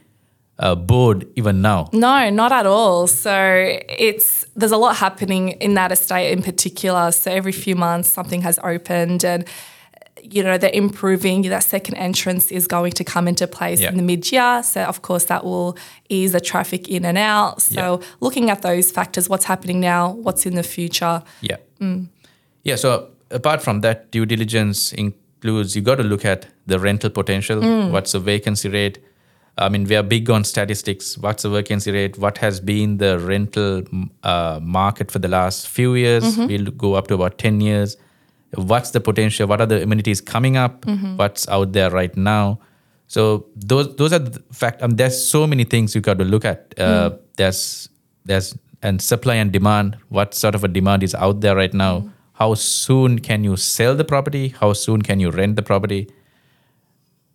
uh, 0.58 0.76
bored 0.76 1.26
even 1.34 1.60
now. 1.62 1.90
No, 1.92 2.30
not 2.30 2.52
at 2.52 2.66
all. 2.66 3.08
So 3.08 3.34
it's 3.88 4.44
there's 4.54 4.72
a 4.72 4.76
lot 4.76 4.96
happening 4.96 5.50
in 5.60 5.74
that 5.74 5.90
estate 5.90 6.30
in 6.30 6.42
particular. 6.42 7.10
So 7.10 7.32
every 7.32 7.52
few 7.52 7.74
months 7.74 8.08
something 8.08 8.42
has 8.42 8.58
opened 8.62 9.24
and 9.24 9.48
you 10.30 10.42
know 10.42 10.56
they're 10.58 10.70
improving. 10.72 11.42
That 11.42 11.62
second 11.64 11.94
entrance 11.96 12.50
is 12.50 12.66
going 12.66 12.92
to 12.92 13.04
come 13.04 13.28
into 13.28 13.46
place 13.46 13.80
Yeah. 13.80 13.90
in 13.90 13.96
the 13.96 14.02
mid 14.02 14.30
year. 14.32 14.62
So 14.62 14.82
of 14.82 15.02
course 15.02 15.24
that 15.26 15.44
will 15.44 15.76
ease 16.08 16.32
the 16.32 16.40
traffic 16.40 16.88
in 16.88 17.04
and 17.04 17.18
out. 17.18 17.60
So 17.62 18.00
looking 18.20 18.50
at 18.50 18.62
those 18.62 18.90
factors, 18.90 19.28
what's 19.28 19.44
happening 19.44 19.80
now, 19.80 20.12
what's 20.12 20.46
in 20.46 20.54
the 20.54 20.62
future. 20.62 21.22
Yeah. 21.40 21.56
Yeah. 22.62 22.76
So 22.76 23.08
apart 23.30 23.62
from 23.62 23.80
that, 23.82 24.10
due 24.10 24.26
diligence 24.26 24.92
includes 24.92 25.76
you 25.76 25.82
got 25.82 25.96
to 25.96 26.04
look 26.04 26.24
at 26.24 26.46
the 26.66 26.78
rental 26.78 27.10
potential. 27.10 27.60
What's 27.90 28.12
the 28.12 28.20
vacancy 28.20 28.68
rate? 28.68 28.98
I 29.56 29.68
mean, 29.68 29.84
we 29.84 29.94
are 29.94 30.02
big 30.02 30.28
on 30.30 30.42
statistics. 30.42 31.16
What's 31.18 31.44
the 31.44 31.50
vacancy 31.50 31.92
rate? 31.92 32.18
What 32.18 32.38
has 32.38 32.58
been 32.58 32.96
the 32.98 33.20
rental 33.20 33.82
mm, 33.82 34.10
uh, 34.24 34.58
market 34.60 35.12
for 35.12 35.20
the 35.20 35.28
last 35.28 35.68
few 35.68 35.94
years? 35.94 36.36
We'll 36.36 36.72
go 36.72 36.94
up 36.94 37.06
to 37.08 37.14
about 37.14 37.38
10 37.38 37.60
years. 37.60 37.96
What's 38.56 38.90
the 38.90 39.00
potential? 39.00 39.46
What 39.46 39.60
are 39.60 39.66
the 39.66 39.82
amenities 39.82 40.20
coming 40.20 40.56
up? 40.56 40.84
What's 41.16 41.48
out 41.48 41.72
there 41.72 41.90
right 41.90 42.16
now? 42.16 42.58
So 43.06 43.46
those 43.56 43.94
those 43.96 44.12
are 44.12 44.18
the 44.18 44.42
fact. 44.52 44.82
Um, 44.82 44.92
there's 44.92 45.16
so 45.28 45.46
many 45.46 45.64
things 45.64 45.94
you 45.94 46.00
got 46.00 46.18
to 46.18 46.24
look 46.24 46.44
at. 46.44 46.74
Uh, 46.78 47.10
There's 47.36 47.88
there's 48.24 48.56
and 48.82 49.00
supply 49.02 49.34
and 49.34 49.52
demand. 49.52 49.96
What 50.08 50.34
sort 50.34 50.54
of 50.54 50.64
a 50.64 50.68
demand 50.68 51.02
is 51.02 51.14
out 51.14 51.40
there 51.40 51.56
right 51.56 51.72
now? 51.74 52.10
How 52.32 52.54
soon 52.54 53.18
can 53.20 53.44
you 53.44 53.56
sell 53.56 53.94
the 53.94 54.04
property? 54.04 54.48
How 54.48 54.72
soon 54.72 55.02
can 55.02 55.20
you 55.20 55.30
rent 55.30 55.56
the 55.56 55.62
property? 55.62 56.08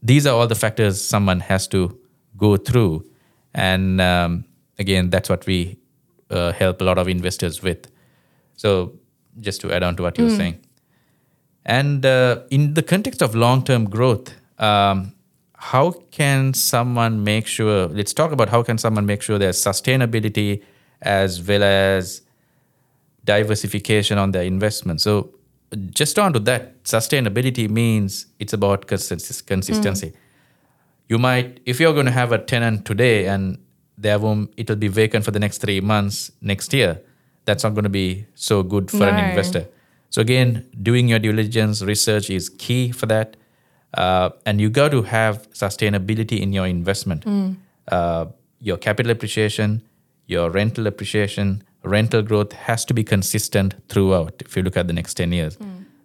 These 0.03 0.25
are 0.27 0.35
all 0.35 0.47
the 0.47 0.55
factors 0.55 1.01
someone 1.01 1.39
has 1.41 1.67
to 1.69 1.97
go 2.37 2.57
through, 2.57 3.05
and 3.53 3.99
um, 4.01 4.45
again, 4.77 5.09
that's 5.09 5.29
what 5.29 5.45
we 5.45 5.77
uh, 6.29 6.51
help 6.53 6.81
a 6.81 6.83
lot 6.83 6.97
of 6.97 7.07
investors 7.07 7.61
with. 7.61 7.87
So 8.55 8.93
just 9.39 9.61
to 9.61 9.71
add 9.71 9.83
on 9.83 9.95
to 9.97 10.03
what 10.03 10.17
you 10.17 10.25
were 10.25 10.31
saying. 10.37 10.59
And 11.65 12.05
uh, 12.05 12.41
in 12.49 12.73
the 12.73 12.81
context 12.83 13.21
of 13.21 13.35
long 13.35 13.63
term 13.63 13.85
growth, 13.89 14.33
um, 14.57 15.13
how 15.55 15.91
can 16.11 16.53
someone 16.53 17.23
make 17.23 17.45
sure? 17.47 17.87
Let's 17.87 18.13
talk 18.13 18.31
about 18.31 18.49
how 18.49 18.63
can 18.63 18.77
someone 18.77 19.05
make 19.05 19.21
sure 19.21 19.37
there's 19.37 19.61
sustainability 19.61 20.63
as 21.01 21.41
well 21.45 21.63
as 21.63 22.21
diversification 23.25 24.17
on 24.17 24.31
their 24.31 24.43
investment. 24.43 25.01
So, 25.01 25.33
just 25.91 26.17
on 26.17 26.33
to 26.33 26.39
that, 26.39 26.83
sustainability 26.83 27.69
means 27.69 28.25
it's 28.39 28.53
about 28.53 28.87
consist- 28.87 29.45
consistency. 29.45 30.13
You 31.07 31.19
might, 31.19 31.59
if 31.65 31.79
you're 31.79 31.93
going 31.93 32.05
to 32.05 32.11
have 32.11 32.31
a 32.31 32.37
tenant 32.39 32.85
today 32.85 33.27
and 33.27 33.59
their 33.97 34.17
room, 34.17 34.49
it'll 34.57 34.75
be 34.75 34.87
vacant 34.87 35.25
for 35.25 35.31
the 35.31 35.39
next 35.39 35.59
three 35.59 35.81
months 35.81 36.31
next 36.41 36.73
year, 36.73 37.01
that's 37.45 37.63
not 37.63 37.73
going 37.73 37.83
to 37.83 37.89
be 37.89 38.25
so 38.35 38.63
good 38.63 38.89
for 38.89 39.07
an 39.07 39.17
No. 39.17 39.29
investor. 39.29 39.67
So 40.09 40.21
again, 40.21 40.65
doing 40.81 41.07
your 41.07 41.19
due 41.19 41.31
diligence 41.31 41.81
research 41.81 42.29
is 42.29 42.49
key 42.49 42.91
for 42.91 43.05
that, 43.07 43.37
uh, 43.93 44.29
and 44.45 44.59
you 44.61 44.69
got 44.69 44.91
to 44.91 45.03
have 45.03 45.49
sustainability 45.51 46.39
in 46.39 46.51
your 46.53 46.67
investment. 46.67 47.25
Uh, 47.87 48.25
your 48.59 48.77
capital 48.77 49.11
appreciation, 49.11 49.81
your 50.27 50.49
rental 50.49 50.87
appreciation, 50.87 51.63
rental 51.83 52.21
growth 52.21 52.51
has 52.53 52.85
to 52.85 52.93
be 52.93 53.03
consistent 53.03 53.73
throughout. 53.87 54.41
If 54.45 54.55
you 54.57 54.63
look 54.63 54.77
at 54.77 54.87
the 54.87 54.93
next 54.93 55.13
ten 55.15 55.31
years, 55.31 55.57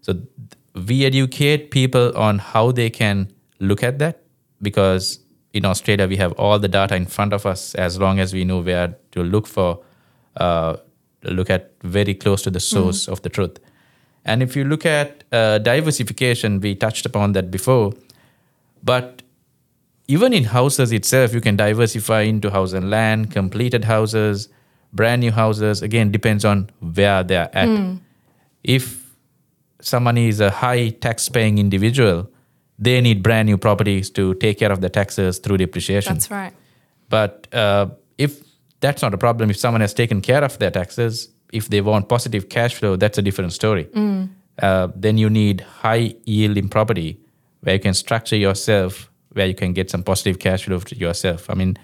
so 0.03 0.13
th- 0.13 0.87
we 0.89 1.05
educate 1.05 1.71
people 1.71 2.17
on 2.17 2.39
how 2.39 2.73
they 2.73 2.91
can 2.91 3.29
look 3.61 3.83
at 3.83 3.99
that 4.01 4.23
because 4.63 5.21
in 5.53 5.65
Australia 5.65 6.07
we 6.09 6.17
have 6.17 6.33
all 6.33 6.59
the 6.59 6.69
data 6.69 6.95
in 6.97 7.07
front 7.07 7.33
of 7.33 7.47
us 7.47 7.75
as 7.77 7.99
long 7.99 8.19
as 8.19 8.33
we 8.35 8.45
know 8.45 8.61
where 8.61 8.97
to 9.13 9.23
look 9.23 9.47
for 9.47 9.81
uh, 10.37 10.77
look 11.23 11.49
at 11.51 11.73
very 11.83 12.15
close 12.15 12.43
to 12.43 12.51
the 12.51 12.61
source 12.61 13.09
of 13.09 13.23
the 13.23 13.29
truth. 13.29 13.59
And 14.25 14.43
if 14.43 14.57
you 14.57 14.65
look 14.65 14.87
at 14.87 15.25
uh, 15.33 15.59
diversification, 15.59 16.61
we 16.61 16.75
touched 16.75 17.05
upon 17.05 17.33
that 17.33 17.51
before, 17.51 17.93
but 18.83 19.23
even 20.07 20.33
in 20.33 20.45
houses 20.45 20.93
itself, 20.93 21.33
you 21.33 21.41
can 21.41 21.57
diversify 21.57 22.23
into 22.23 22.51
house 22.51 22.73
and 22.73 22.91
land, 22.91 23.31
completed 23.31 23.85
houses, 23.85 24.49
brand 24.93 25.21
new 25.21 25.33
houses. 25.33 25.83
Again, 25.83 26.11
depends 26.13 26.45
on 26.45 26.71
where 26.81 27.23
they're 27.23 27.51
at. 27.55 27.99
If 28.63 29.15
someone 29.81 30.19
is 30.19 30.41
a 30.41 30.51
high 30.51 30.91
tax 30.91 31.29
paying 31.29 31.59
individual, 31.59 32.31
they 32.79 33.01
need 33.01 33.23
brand 33.23 33.47
new 33.47 33.57
properties 33.57 34.11
to 34.11 34.35
take 34.35 34.59
care 34.59 34.73
of 34.73 34.81
the 34.81 34.89
taxes 34.89 35.39
through 35.39 35.59
depreciation. 35.59 36.15
That's 36.15 36.31
right. 36.31 36.53
But 37.09 37.53
uh, 37.55 37.89
if 38.19 38.43
that's 38.81 39.01
not 39.03 39.15
a 39.15 39.19
problem, 39.19 39.51
if 39.51 39.57
someone 39.57 39.81
has 39.81 39.95
taken 39.95 40.21
care 40.21 40.43
of 40.45 40.59
their 40.59 40.71
taxes, 40.71 41.29
if 41.55 41.69
they 41.69 41.81
want 41.81 42.09
positive 42.09 42.49
cash 42.49 42.75
flow, 42.75 42.97
that's 42.97 43.19
a 43.19 43.23
different 43.23 43.53
story. 43.53 43.89
Uh, 44.63 44.89
then 44.95 45.19
you 45.19 45.29
need 45.31 45.61
high 45.83 46.15
yielding 46.25 46.69
property 46.69 47.19
where 47.63 47.75
you 47.75 47.81
can 47.81 47.95
structure 47.95 48.37
yourself, 48.37 49.11
where 49.33 49.47
you 49.47 49.55
can 49.55 49.73
get 49.73 49.91
some 49.91 50.03
positive 50.03 50.39
cash 50.39 50.65
flow 50.65 50.79
to 50.79 50.97
yourself. 50.97 51.49
I 51.51 51.55
mean, 51.55 51.77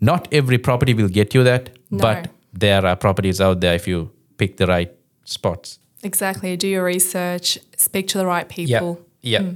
not 0.00 0.28
every 0.32 0.58
property 0.58 0.94
will 0.94 1.08
get 1.08 1.34
you 1.34 1.44
that, 1.44 1.70
No. 1.90 1.98
but 1.98 2.28
there 2.52 2.86
are 2.86 2.96
properties 2.96 3.40
out 3.40 3.60
there 3.60 3.74
if 3.74 3.86
you 3.86 4.10
pick 4.38 4.56
the 4.56 4.66
right 4.66 4.90
spots. 5.24 5.78
Exactly. 6.02 6.56
Do 6.56 6.66
your 6.68 6.84
research, 6.84 7.58
speak 7.76 8.08
to 8.08 8.18
the 8.18 8.26
right 8.26 8.48
people. 8.48 9.00
Yeah. 9.20 9.40
Yeah. 9.42 9.50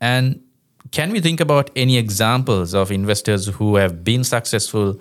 And 0.00 0.40
can 0.90 1.10
we 1.12 1.20
think 1.20 1.40
about 1.40 1.70
any 1.74 1.96
examples 1.96 2.74
of 2.74 2.90
investors 2.90 3.46
who 3.46 3.76
have 3.76 4.04
been 4.04 4.24
successful, 4.24 5.00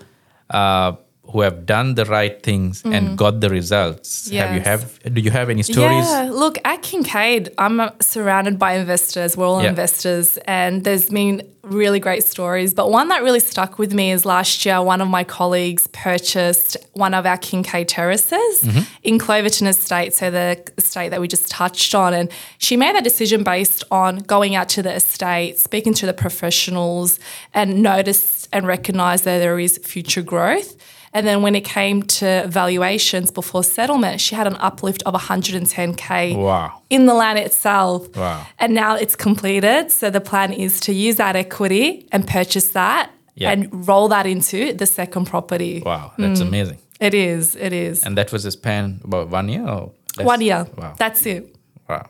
uh, 0.49 0.93
who 1.31 1.41
have 1.41 1.65
done 1.65 1.95
the 1.95 2.05
right 2.05 2.41
things 2.43 2.81
and 2.85 3.17
got 3.17 3.41
the 3.41 3.49
results? 3.49 4.29
Have 4.31 4.53
you 4.55 4.61
have 4.61 4.99
do 5.13 5.21
you 5.21 5.31
have 5.31 5.49
any 5.49 5.63
stories? 5.63 6.05
Yeah, 6.07 6.29
look, 6.31 6.57
at 6.65 6.81
Kincaid, 6.81 7.49
I'm 7.57 7.79
uh, 7.79 7.89
surrounded 7.99 8.57
by 8.57 8.73
investors. 8.73 9.35
We're 9.37 9.47
all 9.47 9.61
Yeah. 9.61 9.69
investors, 9.69 10.37
and 10.47 10.83
there's 10.83 11.09
been 11.09 11.41
really 11.63 11.99
great 11.99 12.23
stories. 12.23 12.73
But 12.73 12.91
one 12.91 13.09
that 13.09 13.23
really 13.23 13.41
stuck 13.41 13.77
with 13.77 13.93
me 13.93 14.11
is 14.11 14.25
last 14.25 14.65
year, 14.65 14.81
one 14.81 15.01
of 15.01 15.09
my 15.09 15.25
colleagues 15.25 15.85
purchased 15.87 16.77
one 16.93 17.13
of 17.13 17.25
our 17.25 17.37
Kincaid 17.37 17.87
terraces 17.89 18.61
Mm-hmm. 18.63 18.79
in 19.03 19.19
Cloverton 19.19 19.67
Estate, 19.67 20.13
so 20.13 20.31
the 20.31 20.57
estate 20.77 21.09
that 21.09 21.19
we 21.19 21.27
just 21.27 21.49
touched 21.51 21.93
on. 21.93 22.13
And 22.13 22.29
she 22.57 22.77
made 22.77 22.95
that 22.95 23.03
decision 23.03 23.43
based 23.43 23.83
on 23.91 24.19
going 24.19 24.55
out 24.55 24.69
to 24.69 24.81
the 24.81 24.93
estate, 24.95 25.59
speaking 25.59 25.93
to 25.95 26.05
the 26.05 26.13
professionals, 26.13 27.19
and 27.53 27.81
noticed 27.83 28.47
and 28.53 28.65
recognized 28.65 29.25
that 29.25 29.39
there 29.39 29.59
is 29.59 29.77
future 29.83 30.21
growth. 30.21 30.75
And 31.13 31.25
then 31.25 31.41
when 31.41 31.55
it 31.55 31.63
came 31.65 32.03
to 32.19 32.45
valuations 32.47 33.31
before 33.31 33.63
settlement, 33.63 34.19
she 34.21 34.35
had 34.35 34.47
an 34.47 34.57
uplift 34.59 35.01
of 35.05 35.13
110K 35.15 36.35
Wow. 36.35 36.81
in 36.89 37.05
the 37.05 37.13
land 37.13 37.39
itself. 37.39 38.15
Wow. 38.15 38.45
And 38.59 38.73
now 38.73 38.95
it's 38.95 39.15
completed. 39.15 39.91
So 39.91 40.09
the 40.09 40.21
plan 40.21 40.51
is 40.53 40.79
to 40.81 40.93
use 40.93 41.15
that 41.15 41.35
equity 41.35 42.05
and 42.11 42.27
purchase 42.27 42.69
that 42.73 43.09
Yeah. 43.35 43.51
and 43.51 43.87
roll 43.87 44.07
that 44.09 44.25
into 44.25 44.73
the 44.73 44.85
second 44.85 45.25
property. 45.25 45.81
Wow, 45.85 46.11
that's 46.17 46.39
amazing. 46.41 46.77
It 46.99 47.13
is. 47.13 47.55
It 47.55 47.73
is. 47.73 48.03
And 48.03 48.17
that 48.17 48.31
was 48.31 48.45
a 48.45 48.51
span 48.51 48.99
about 49.03 49.29
one 49.29 49.49
year 49.49 49.67
or 49.67 49.91
less? 50.17 50.25
One 50.25 50.41
year. 50.41 50.65
Wow. 50.77 50.93
That's 50.97 51.25
it. 51.25 51.55
Wow. 51.87 52.09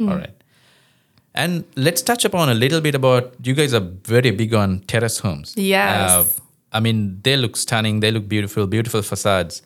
All 0.00 0.06
right. 0.16 0.30
And 1.34 1.64
let's 1.76 2.00
touch 2.02 2.24
upon 2.24 2.48
a 2.48 2.54
little 2.54 2.80
bit 2.80 2.94
about 2.94 3.34
you 3.42 3.54
guys 3.54 3.74
are 3.74 3.86
very 4.06 4.30
big 4.30 4.54
on 4.54 4.80
terrace 4.86 5.18
homes. 5.18 5.52
Yes. 5.56 6.10
Uh, 6.10 6.24
I 6.74 6.80
mean, 6.80 7.20
they 7.22 7.36
look 7.36 7.56
stunning. 7.56 8.00
They 8.00 8.10
look 8.10 8.28
beautiful, 8.28 8.66
beautiful 8.66 9.00
facades. 9.00 9.62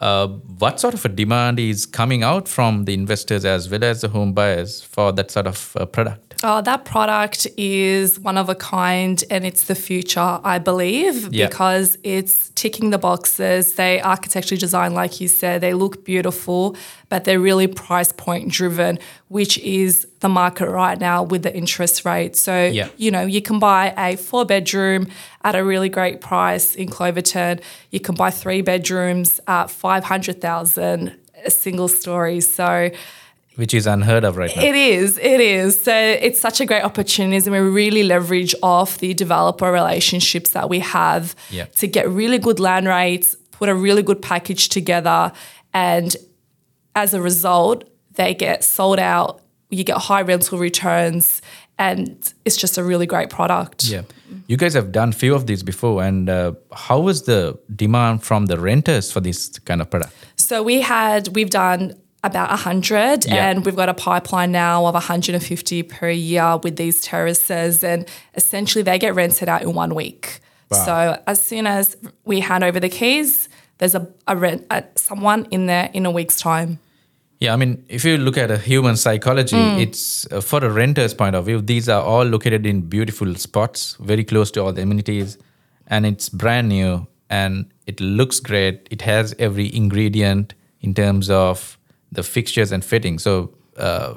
Uh, 0.00 0.28
what 0.28 0.78
sort 0.78 0.94
of 0.94 1.04
a 1.04 1.08
demand 1.08 1.58
is 1.58 1.84
coming 1.86 2.22
out 2.22 2.46
from 2.48 2.84
the 2.84 2.94
investors 2.94 3.44
as 3.44 3.68
well 3.68 3.82
as 3.82 4.02
the 4.02 4.08
home 4.08 4.32
buyers 4.32 4.82
for 4.82 5.10
that 5.12 5.30
sort 5.30 5.46
of 5.46 5.76
uh, 5.76 5.86
product? 5.86 6.35
Oh, 6.48 6.60
that 6.62 6.84
product 6.84 7.48
is 7.56 8.20
one 8.20 8.38
of 8.38 8.48
a 8.48 8.54
kind 8.54 9.24
and 9.32 9.44
it's 9.44 9.64
the 9.64 9.74
future, 9.74 10.38
I 10.44 10.60
believe, 10.60 11.34
Yeah. 11.34 11.48
because 11.48 11.98
it's 12.04 12.50
ticking 12.50 12.90
the 12.90 12.98
boxes. 12.98 13.72
They 13.72 14.00
architecturally 14.00 14.60
designed, 14.60 14.94
like 14.94 15.20
you 15.20 15.26
said, 15.26 15.60
they 15.60 15.74
look 15.74 16.04
beautiful, 16.04 16.76
but 17.08 17.24
they're 17.24 17.40
really 17.40 17.66
price 17.66 18.12
point 18.12 18.48
driven, 18.52 19.00
which 19.26 19.58
is 19.58 20.06
the 20.20 20.28
market 20.28 20.70
right 20.70 21.00
now 21.00 21.24
with 21.24 21.42
the 21.42 21.52
interest 21.52 22.04
rate. 22.04 22.36
So, 22.36 22.66
Yeah. 22.66 22.88
you 22.96 23.10
know, 23.10 23.22
you 23.26 23.42
can 23.42 23.58
buy 23.58 23.92
a 23.98 24.14
four 24.16 24.44
bedroom 24.44 25.08
at 25.42 25.56
a 25.56 25.64
really 25.64 25.88
great 25.88 26.20
price 26.20 26.76
in 26.76 26.88
Cloverton. 26.90 27.58
You 27.90 27.98
can 27.98 28.14
buy 28.14 28.30
three 28.30 28.62
bedrooms 28.62 29.40
at 29.48 29.68
500,000 29.68 31.16
a 31.44 31.50
single 31.50 31.88
story. 31.88 32.40
So, 32.40 32.90
Which 33.56 33.72
is 33.74 33.86
unheard 33.86 34.24
of 34.24 34.36
right 34.36 34.54
now. 34.54 34.62
it 34.62 34.74
is, 34.74 35.18
it 35.18 35.40
is. 35.40 35.80
So 35.82 35.94
it's 35.94 36.40
such 36.40 36.60
a 36.60 36.66
great 36.66 36.82
opportunity, 36.84 37.36
and 37.36 37.52
we 37.52 37.58
really 37.58 38.02
leverage 38.02 38.54
off 38.62 38.98
the 38.98 39.14
developer 39.14 39.70
relationships 39.72 40.50
that 40.50 40.68
we 40.68 40.80
have 40.80 41.34
Yeah. 41.50 41.64
to 41.76 41.86
get 41.86 42.08
really 42.08 42.38
good 42.38 42.60
land 42.60 42.86
rates, 42.86 43.34
put 43.52 43.68
a 43.68 43.74
really 43.74 44.02
good 44.02 44.20
package 44.20 44.68
together, 44.68 45.32
and 45.72 46.14
as 46.94 47.14
a 47.14 47.20
result, 47.22 47.84
they 48.14 48.34
get 48.34 48.62
sold 48.64 48.98
out. 48.98 49.40
You 49.70 49.84
get 49.84 49.96
high 49.98 50.22
rental 50.22 50.58
returns, 50.58 51.40
and 51.78 52.32
it's 52.44 52.56
just 52.56 52.78
a 52.78 52.84
really 52.84 53.06
great 53.06 53.30
product. 53.30 53.84
Yeah. 53.84 54.02
You 54.48 54.56
guys 54.56 54.74
have 54.74 54.92
done 54.92 55.12
few 55.12 55.34
of 55.34 55.46
these 55.46 55.62
before, 55.62 56.02
and 56.02 56.28
uh, 56.28 56.52
how 56.72 57.00
was 57.00 57.22
the 57.22 57.58
demand 57.74 58.22
from 58.22 58.46
the 58.46 58.58
renters 58.58 59.10
for 59.12 59.20
this 59.20 59.58
kind 59.60 59.80
of 59.80 59.88
product? 59.90 60.12
So 60.36 60.62
we 60.62 60.80
had 60.82 61.28
we've 61.34 61.50
done 61.50 61.94
about 62.26 62.50
100 62.50 63.24
Yeah. 63.26 63.48
and 63.50 63.64
we've 63.64 63.76
got 63.76 63.88
a 63.88 63.94
pipeline 63.94 64.52
now 64.52 64.86
of 64.86 64.94
150 64.94 65.82
per 65.84 66.10
year 66.10 66.58
with 66.62 66.76
these 66.76 67.00
terraces 67.00 67.82
and 67.84 68.06
essentially 68.34 68.82
they 68.82 68.98
get 68.98 69.14
rented 69.14 69.48
out 69.48 69.62
in 69.62 69.74
one 69.74 69.94
week. 69.94 70.40
Wow. 70.70 70.84
So 70.84 71.22
as 71.26 71.42
soon 71.42 71.66
as 71.66 71.96
we 72.24 72.40
hand 72.40 72.64
over 72.64 72.80
the 72.80 72.88
keys, 72.88 73.48
there's 73.78 73.94
a, 73.94 74.06
a 74.26 74.36
rent 74.36 74.66
uh, 74.70 74.82
someone 74.96 75.46
in 75.50 75.66
there 75.66 75.90
in 75.92 76.06
a 76.06 76.10
week's 76.10 76.38
time. 76.40 76.78
Yeah, 77.38 77.52
I 77.52 77.56
mean, 77.56 77.84
if 77.88 78.02
you 78.04 78.16
look 78.16 78.38
at 78.38 78.50
a 78.50 78.56
human 78.56 78.96
psychology, 78.96 79.56
Mm. 79.56 79.78
it's 79.80 80.26
uh, 80.32 80.40
for 80.40 80.64
a 80.64 80.70
renter's 80.70 81.12
point 81.12 81.36
of 81.36 81.44
view, 81.44 81.60
these 81.60 81.86
are 81.88 82.02
all 82.02 82.24
located 82.24 82.64
in 82.64 82.80
beautiful 82.88 83.34
spots, 83.34 83.96
very 84.00 84.24
close 84.24 84.50
to 84.52 84.62
all 84.64 84.72
the 84.72 84.80
amenities, 84.82 85.36
and 85.86 86.06
it's 86.06 86.30
brand 86.30 86.68
new 86.70 87.06
and 87.28 87.66
it 87.86 88.00
looks 88.00 88.40
great. 88.40 88.88
It 88.90 89.02
has 89.02 89.34
every 89.38 89.68
ingredient 89.76 90.54
in 90.80 90.94
terms 90.94 91.28
of 91.28 91.76
the 92.12 92.22
fixtures 92.22 92.72
and 92.72 92.84
fittings. 92.84 93.22
So 93.22 93.54
uh, 93.76 94.14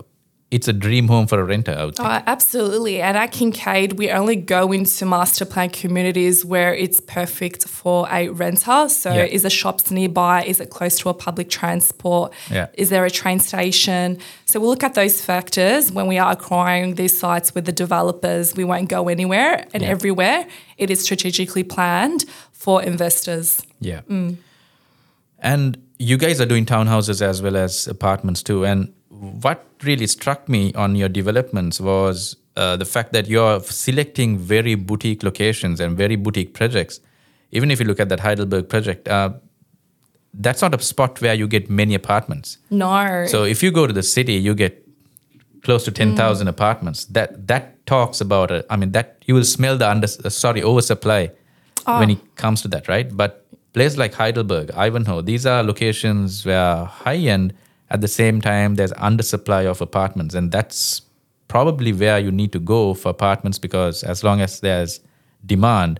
it's 0.51 0.67
a 0.67 0.73
dream 0.73 1.07
home 1.07 1.27
for 1.27 1.39
a 1.39 1.43
renter, 1.43 1.73
I 1.73 1.85
would 1.85 1.95
say. 1.97 2.03
Uh, 2.03 2.21
absolutely. 2.25 3.01
And 3.01 3.15
at 3.15 3.31
Kincaid, 3.31 3.93
we 3.99 4.09
only 4.09 4.35
go 4.35 4.71
into 4.71 5.05
master 5.05 5.45
plan 5.45 5.69
communities 5.69 6.43
where 6.43 6.73
it's 6.73 6.99
perfect 6.99 7.67
for 7.67 8.07
a 8.09 8.29
renter. 8.29 8.89
So, 8.89 9.13
Yeah. 9.13 9.25
is 9.25 9.43
the 9.43 9.51
shops 9.51 9.91
nearby? 9.91 10.43
Is 10.45 10.59
it 10.59 10.71
close 10.71 10.97
to 10.99 11.09
a 11.09 11.13
public 11.13 11.49
transport? 11.51 12.33
Yeah. 12.49 12.67
Is 12.73 12.89
there 12.89 13.05
a 13.05 13.11
train 13.11 13.39
station? 13.39 14.17
So, 14.45 14.59
we'll 14.59 14.69
look 14.71 14.83
at 14.83 14.95
those 14.95 15.21
factors 15.21 15.91
when 15.91 16.07
we 16.07 16.17
are 16.17 16.31
acquiring 16.31 16.95
these 16.95 17.15
sites 17.19 17.53
with 17.53 17.65
the 17.65 17.71
developers. 17.71 18.55
We 18.55 18.63
won't 18.63 18.89
go 18.89 19.07
anywhere 19.07 19.67
and 19.71 19.83
Yeah. 19.83 19.89
everywhere. 19.89 20.47
It 20.79 20.89
is 20.89 20.99
strategically 21.03 21.63
planned 21.63 22.25
for 22.51 22.81
investors. 22.81 23.61
Yeah. 23.79 24.01
Mm. 24.09 24.37
And 25.37 25.77
you 25.99 26.17
guys 26.17 26.39
are 26.39 26.45
doing 26.45 26.65
townhouses 26.65 27.21
as 27.21 27.41
well 27.41 27.57
as 27.57 27.87
apartments 27.87 28.41
too. 28.41 28.65
And 28.65 28.93
what 29.09 29.65
really 29.83 30.07
struck 30.07 30.47
me 30.47 30.73
on 30.73 30.95
your 30.95 31.09
developments 31.09 31.79
was 31.79 32.37
uh, 32.55 32.77
the 32.77 32.85
fact 32.85 33.11
that 33.13 33.27
you're 33.27 33.59
selecting 33.61 34.37
very 34.37 34.75
boutique 34.75 35.23
locations 35.23 35.79
and 35.79 35.97
very 35.97 36.15
boutique 36.15 36.53
projects. 36.53 37.01
Even 37.51 37.69
if 37.69 37.79
you 37.79 37.85
look 37.85 37.99
at 37.99 38.09
that 38.09 38.21
Heidelberg 38.21 38.69
project, 38.69 39.07
uh, 39.07 39.31
that's 40.33 40.61
not 40.61 40.73
a 40.73 40.81
spot 40.81 41.19
where 41.21 41.33
you 41.33 41.47
get 41.47 41.69
many 41.69 41.95
apartments. 41.95 42.59
No. 42.69 43.25
So 43.27 43.43
if 43.43 43.61
you 43.61 43.71
go 43.71 43.85
to 43.85 43.93
the 43.93 44.03
city, 44.03 44.33
you 44.33 44.55
get 44.55 44.85
close 45.63 45.83
to 45.85 45.91
10,000 45.91 46.47
apartments. 46.47 47.05
That 47.05 47.47
that 47.47 47.85
talks 47.85 48.21
about 48.21 48.51
it. 48.51 48.65
I 48.69 48.77
mean 48.77 48.91
that 48.91 49.23
you 49.25 49.33
will 49.33 49.43
smell 49.43 49.77
the 49.77 49.89
under 49.89 50.07
uh, 50.23 50.29
sorry 50.29 50.63
oversupply 50.63 51.31
when 51.85 52.11
it 52.11 52.35
comes 52.35 52.61
to 52.61 52.67
that, 52.69 52.87
right? 52.87 53.15
But 53.15 53.45
places 53.73 53.97
like 53.97 54.13
Heidelberg, 54.13 54.71
Ivanhoe, 54.71 55.21
these 55.21 55.45
are 55.45 55.63
locations 55.63 56.45
where 56.45 56.85
high 56.85 57.15
end 57.15 57.53
at 57.89 58.01
the 58.01 58.07
same 58.07 58.41
time 58.41 58.75
there's 58.75 58.93
undersupply 58.93 59.65
of 59.65 59.81
apartments. 59.81 60.35
And 60.35 60.51
that's 60.51 61.01
probably 61.47 61.93
where 61.93 62.19
you 62.19 62.31
need 62.31 62.51
to 62.53 62.59
go 62.59 62.93
for 62.93 63.09
apartments 63.09 63.59
because 63.59 64.03
as 64.03 64.23
long 64.23 64.41
as 64.41 64.59
there's 64.59 64.99
demand, 65.45 65.99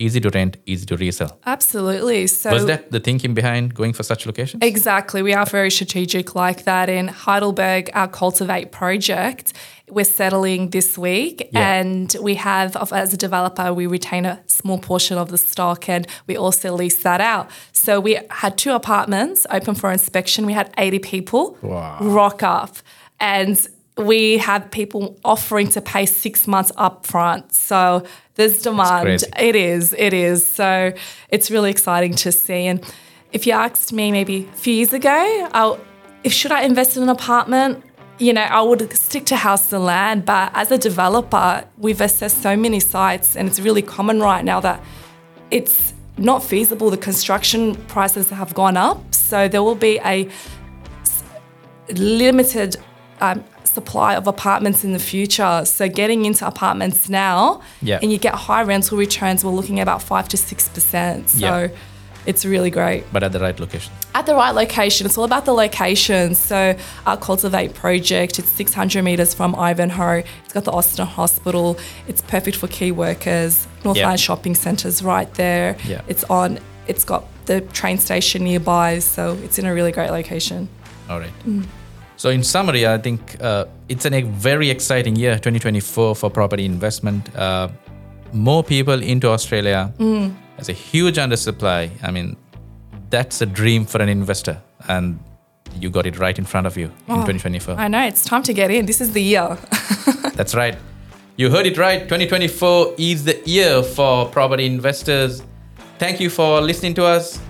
easy 0.00 0.20
to 0.20 0.30
rent, 0.30 0.56
easy 0.66 0.86
to 0.86 0.96
resell. 0.96 1.38
Absolutely. 1.46 2.26
So, 2.26 2.50
Was 2.52 2.66
that 2.66 2.90
the 2.90 2.98
thinking 3.00 3.34
behind 3.34 3.74
going 3.74 3.92
for 3.92 4.02
such 4.02 4.26
locations? 4.26 4.62
Exactly. 4.64 5.22
We 5.22 5.34
are 5.34 5.46
very 5.46 5.70
strategic 5.70 6.34
like 6.34 6.64
that. 6.64 6.88
In 6.88 7.08
Heidelberg, 7.08 7.90
our 7.92 8.08
Cultivate 8.08 8.72
project, 8.72 9.52
we're 9.90 10.04
settling 10.04 10.70
this 10.70 10.96
week. 10.96 11.48
Yeah. 11.52 11.74
And 11.74 12.16
we 12.20 12.34
have, 12.36 12.76
as 12.92 13.12
a 13.12 13.16
developer, 13.16 13.72
we 13.74 13.86
retain 13.86 14.24
a 14.24 14.40
small 14.46 14.78
portion 14.78 15.18
of 15.18 15.28
the 15.30 15.38
stock 15.38 15.88
and 15.88 16.06
we 16.26 16.36
also 16.36 16.72
lease 16.74 17.02
that 17.02 17.20
out. 17.20 17.50
So 17.72 18.00
we 18.00 18.18
had 18.30 18.56
two 18.56 18.72
apartments 18.72 19.46
open 19.50 19.74
for 19.74 19.92
inspection. 19.92 20.46
We 20.46 20.54
had 20.54 20.72
80 20.78 20.98
people 21.00 21.56
Wow. 21.62 21.98
rock 22.00 22.42
up. 22.42 22.76
And 23.20 23.56
we 24.00 24.38
have 24.38 24.70
people 24.70 25.18
offering 25.24 25.68
to 25.68 25.80
pay 25.80 26.06
six 26.06 26.46
months 26.46 26.72
upfront. 26.72 27.52
So 27.52 28.04
there's 28.34 28.62
demand. 28.62 29.24
It 29.38 29.56
is, 29.56 29.94
it 29.98 30.12
is. 30.12 30.46
So 30.46 30.92
it's 31.28 31.50
really 31.50 31.70
exciting 31.70 32.14
to 32.16 32.32
see. 32.32 32.66
And 32.66 32.84
if 33.32 33.46
you 33.46 33.52
asked 33.52 33.92
me 33.92 34.10
maybe 34.10 34.48
a 34.52 34.56
few 34.56 34.74
years 34.74 34.92
ago, 34.92 35.48
I'll, 35.52 35.80
if 36.24 36.32
should 36.32 36.52
I 36.52 36.62
invest 36.62 36.96
in 36.96 37.02
an 37.02 37.08
apartment, 37.08 37.84
you 38.18 38.32
know, 38.32 38.42
I 38.42 38.60
would 38.60 38.92
stick 38.92 39.24
to 39.26 39.36
house 39.36 39.72
and 39.72 39.84
land. 39.84 40.26
But 40.26 40.52
as 40.54 40.70
a 40.70 40.78
developer, 40.78 41.64
we've 41.78 42.00
assessed 42.00 42.42
so 42.42 42.56
many 42.56 42.80
sites, 42.80 43.36
and 43.36 43.48
it's 43.48 43.60
really 43.60 43.82
common 43.82 44.20
right 44.20 44.44
now 44.44 44.60
that 44.60 44.82
it's 45.50 45.94
not 46.18 46.44
feasible. 46.44 46.90
The 46.90 46.98
construction 46.98 47.76
prices 47.86 48.28
have 48.28 48.52
gone 48.54 48.76
up, 48.76 49.14
so 49.14 49.48
there 49.48 49.62
will 49.62 49.74
be 49.74 49.98
a 50.04 50.28
limited 51.94 52.76
um, 53.20 53.42
supply 53.74 54.14
of 54.14 54.26
apartments 54.26 54.84
in 54.84 54.92
the 54.92 54.98
future. 54.98 55.62
So 55.64 55.88
getting 55.88 56.24
into 56.24 56.46
apartments 56.46 57.08
now, 57.08 57.60
Yeah. 57.82 57.98
and 58.02 58.10
you 58.12 58.18
get 58.18 58.34
high 58.34 58.62
rental 58.62 58.98
returns. 58.98 59.44
We're 59.44 59.50
looking 59.60 59.78
at 59.80 59.84
about 59.84 60.02
five 60.02 60.28
to 60.30 60.36
six 60.36 60.68
percent. 60.68 61.30
So 61.30 61.38
Yeah. 61.38 61.68
it's 62.26 62.44
really 62.44 62.70
great 62.70 63.04
But 63.12 63.22
at 63.22 63.32
the 63.32 63.40
right 63.40 63.58
location. 63.58 63.92
at 64.14 64.26
the 64.26 64.34
right 64.34 64.54
location. 64.62 65.06
It's 65.06 65.16
all 65.18 65.24
about 65.32 65.44
the 65.44 65.52
location. 65.54 66.34
So 66.34 66.74
our 67.06 67.16
Cultivate 67.16 67.74
project, 67.74 68.38
it's 68.40 68.50
600 68.50 69.02
meters 69.02 69.32
from 69.34 69.54
Ivanhoe. 69.54 70.22
It's 70.44 70.52
got 70.52 70.64
the 70.64 70.72
Austin 70.72 71.06
Hospital. 71.06 71.78
It's 72.08 72.22
perfect 72.22 72.56
for 72.56 72.66
key 72.68 72.92
workers. 72.92 73.66
Northland 73.84 74.18
Yeah. 74.20 74.26
Shopping 74.28 74.54
Centre's 74.54 75.02
right 75.02 75.32
there. 75.34 75.76
Yeah. 75.86 76.00
It's 76.08 76.24
on. 76.24 76.58
It's 76.86 77.04
got 77.04 77.22
the 77.46 77.60
train 77.78 77.98
station 77.98 78.42
nearby, 78.44 78.98
so 78.98 79.36
it's 79.44 79.58
in 79.58 79.64
a 79.64 79.72
really 79.72 79.92
great 79.92 80.10
location. 80.10 80.68
All 81.08 81.18
right. 81.20 81.32
Mm. 81.48 81.64
So, 82.20 82.28
in 82.28 82.44
summary, 82.44 82.86
I 82.86 82.98
think 82.98 83.42
uh, 83.42 83.64
it's 83.88 84.04
a 84.04 84.10
very 84.20 84.68
exciting 84.68 85.16
year, 85.16 85.36
2024, 85.36 86.14
for 86.14 86.28
property 86.28 86.66
investment. 86.66 87.34
Uh, 87.34 87.68
more 88.34 88.62
people 88.62 89.02
into 89.02 89.28
Australia. 89.28 89.90
There's 89.96 90.68
a 90.68 90.74
huge 90.74 91.16
undersupply. 91.16 91.90
I 92.02 92.10
mean, 92.10 92.36
that's 93.08 93.40
a 93.40 93.46
dream 93.46 93.86
for 93.86 94.02
an 94.02 94.10
investor, 94.10 94.60
and 94.86 95.18
you 95.76 95.88
got 95.88 96.04
it 96.04 96.18
right 96.18 96.38
in 96.38 96.44
front 96.44 96.66
of 96.66 96.76
you 96.76 96.92
in 97.08 97.24
2024. 97.24 97.76
I 97.76 97.88
know 97.88 98.02
it's 98.06 98.22
time 98.22 98.42
to 98.42 98.52
get 98.52 98.70
in. 98.70 98.84
This 98.84 99.00
is 99.00 99.14
the 99.14 99.22
year. 99.22 99.56
That's 100.34 100.54
right. 100.54 100.76
You 101.38 101.48
heard 101.48 101.64
it 101.64 101.78
right. 101.78 102.00
2024 102.00 102.96
is 102.98 103.24
the 103.24 103.40
year 103.46 103.82
for 103.82 104.28
property 104.28 104.66
investors. 104.66 105.42
Thank 105.98 106.20
you 106.20 106.28
for 106.28 106.60
listening 106.60 106.92
to 106.96 107.04
us. 107.06 107.40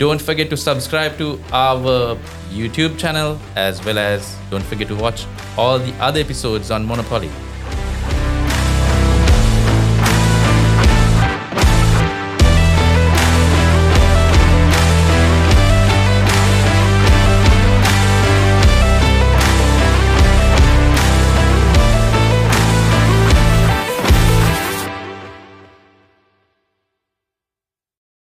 Don't 0.00 0.22
forget 0.22 0.48
to 0.48 0.56
subscribe 0.56 1.18
to 1.18 1.38
our 1.52 2.16
YouTube 2.48 2.96
channel 2.98 3.38
as 3.54 3.84
well 3.84 3.98
as 3.98 4.34
don't 4.50 4.64
forget 4.64 4.88
to 4.88 4.96
watch 4.96 5.26
all 5.58 5.78
the 5.78 5.92
other 6.00 6.20
episodes 6.20 6.70
on 6.70 6.86
Monopoly. 6.86 7.28